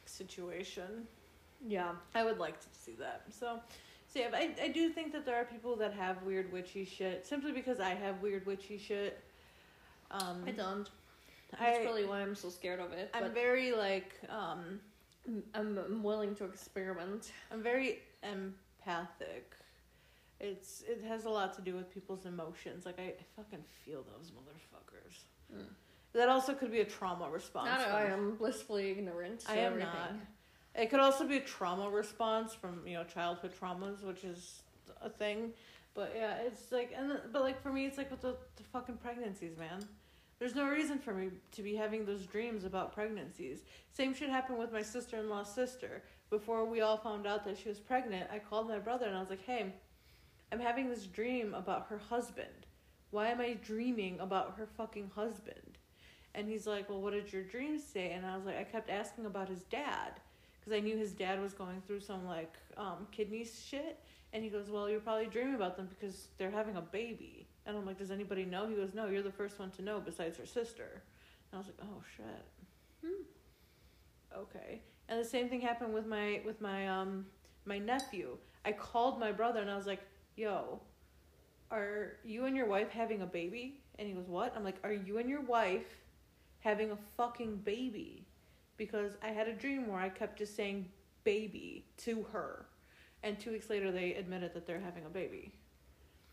[0.04, 1.06] situation.
[1.66, 1.92] Yeah.
[2.14, 3.22] I would like to see that.
[3.30, 3.60] So,
[4.08, 7.26] so yeah, I, I do think that there are people that have weird witchy shit
[7.26, 9.22] simply because I have weird witchy shit.
[10.10, 10.88] Um, I don't.
[11.58, 13.10] I, That's really why I'm so scared of it.
[13.14, 14.80] I'm very like um,
[15.26, 17.32] I'm, I'm, willing to experiment.
[17.52, 19.54] I'm very empathic.
[20.40, 22.84] It's it has a lot to do with people's emotions.
[22.84, 25.18] Like I, I fucking feel those motherfuckers.
[25.54, 25.66] Mm.
[26.14, 27.68] That also could be a trauma response.
[27.68, 29.88] Not I am blissfully ignorant to I am everything.
[29.92, 30.14] not.
[30.74, 34.62] It could also be a trauma response from you know childhood traumas, which is
[35.00, 35.52] a thing.
[35.94, 38.96] But yeah, it's like and but like for me, it's like with the, the fucking
[38.96, 39.86] pregnancies, man.
[40.42, 43.60] There's no reason for me to be having those dreams about pregnancies.
[43.92, 46.02] Same shit happened with my sister in law's sister.
[46.30, 49.20] Before we all found out that she was pregnant, I called my brother and I
[49.20, 49.72] was like, "Hey,
[50.50, 52.66] I'm having this dream about her husband.
[53.12, 55.78] Why am I dreaming about her fucking husband?"
[56.34, 58.90] And he's like, "Well, what did your dreams say?" And I was like, "I kept
[58.90, 60.20] asking about his dad."
[60.58, 64.00] because I knew his dad was going through some like um, kidney shit.
[64.32, 67.76] And he goes, "Well, you're probably dreaming about them because they're having a baby." And
[67.76, 70.36] I'm like, "Does anybody know?" He goes, "No, you're the first one to know besides
[70.38, 71.02] her sister."
[71.50, 72.44] And I was like, "Oh shit."
[73.04, 73.22] Hmm.
[74.36, 74.82] Okay.
[75.08, 77.26] And the same thing happened with my with my um
[77.64, 78.36] my nephew.
[78.64, 80.02] I called my brother and I was like,
[80.36, 80.80] "Yo,
[81.70, 84.92] are you and your wife having a baby?" And he goes, "What?" I'm like, "Are
[84.92, 85.98] you and your wife
[86.60, 88.26] having a fucking baby?"
[88.76, 90.90] Because I had a dream where I kept just saying
[91.24, 92.66] baby to her.
[93.22, 95.52] And 2 weeks later they admitted that they're having a baby.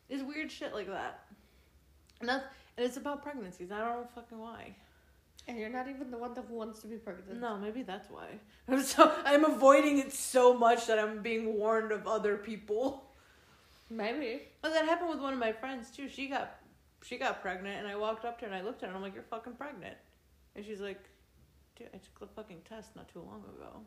[0.10, 1.22] It's weird shit like that.
[2.20, 2.46] And that's
[2.78, 3.72] and it's about pregnancies.
[3.72, 4.76] I don't know fucking why.
[5.48, 7.40] And you're not even the one that wants to be pregnant.
[7.40, 8.28] No, maybe that's why.
[8.68, 13.06] I'm so I'm avoiding it so much that I'm being warned of other people.
[13.90, 14.44] Maybe.
[14.62, 16.08] But that happened with one of my friends too.
[16.10, 16.58] She got
[17.04, 18.98] she got pregnant and I walked up to her and I looked at her and
[18.98, 19.96] I'm like, You're fucking pregnant.
[20.56, 21.04] And she's like,
[21.76, 23.82] Dude, I took the fucking test not too long ago.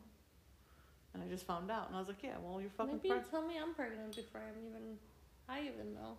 [1.13, 3.13] And I just found out and I was like, Yeah, well you're fucking Maybe you
[3.13, 3.31] pregnant.
[3.31, 4.97] tell me I'm pregnant before I'm even.
[5.53, 6.17] I even know.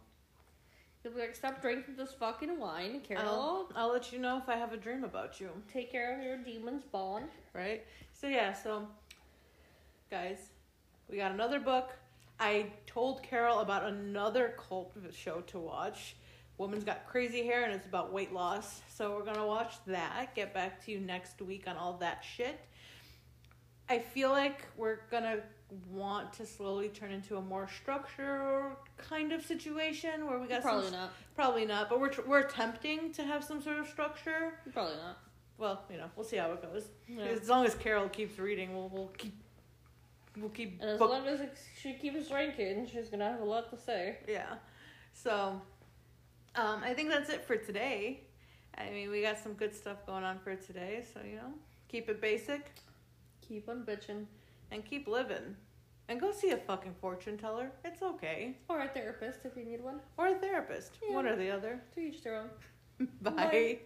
[1.03, 3.28] You'll be like, stop drinking this fucking wine, Carol.
[3.28, 5.51] I'll, I'll let you know if I have a dream about you.
[5.70, 7.26] Take care of your demons, Bond.
[7.53, 7.85] right?
[8.12, 8.87] So yeah, so
[10.11, 10.39] guys,
[11.11, 11.91] we got another book.
[12.39, 16.16] I told Carol about another cult show to watch.
[16.57, 18.80] Woman's got crazy hair and it's about weight loss.
[18.89, 20.35] So we're gonna watch that.
[20.35, 22.61] Get back to you next week on all that shit.
[23.89, 25.41] I feel like we're gonna
[25.91, 30.85] want to slowly turn into a more structured kind of situation where we got Probably
[30.91, 31.12] some, not.
[31.35, 34.55] probably not, but we're tr- we're attempting to have some sort of structure.
[34.73, 35.19] Probably not.
[35.59, 36.89] Well, you know, we'll see how it goes.
[37.09, 37.25] Yeah.
[37.25, 39.35] As long as Carol keeps reading, we'll we'll keep
[40.37, 41.41] we'll keep And as book- long as
[41.81, 44.19] she keeps drinking, she's gonna have a lot to say.
[44.29, 44.55] yeah.
[45.12, 45.61] So,
[46.57, 48.21] um, I think that's it for today.
[48.77, 51.53] I mean, we got some good stuff going on for today, so you know,
[51.89, 52.71] keep it basic
[53.47, 54.25] Keep on bitching.
[54.75, 55.57] And keep living,
[56.09, 57.70] and go see a fucking fortune teller.
[57.85, 60.01] It's okay, Or a therapist if you need one.
[60.18, 61.14] or a therapist, Yeah.
[61.14, 61.81] one or the other.
[61.95, 62.51] To each their own.
[63.22, 63.31] Bye.
[63.31, 63.79] Bye.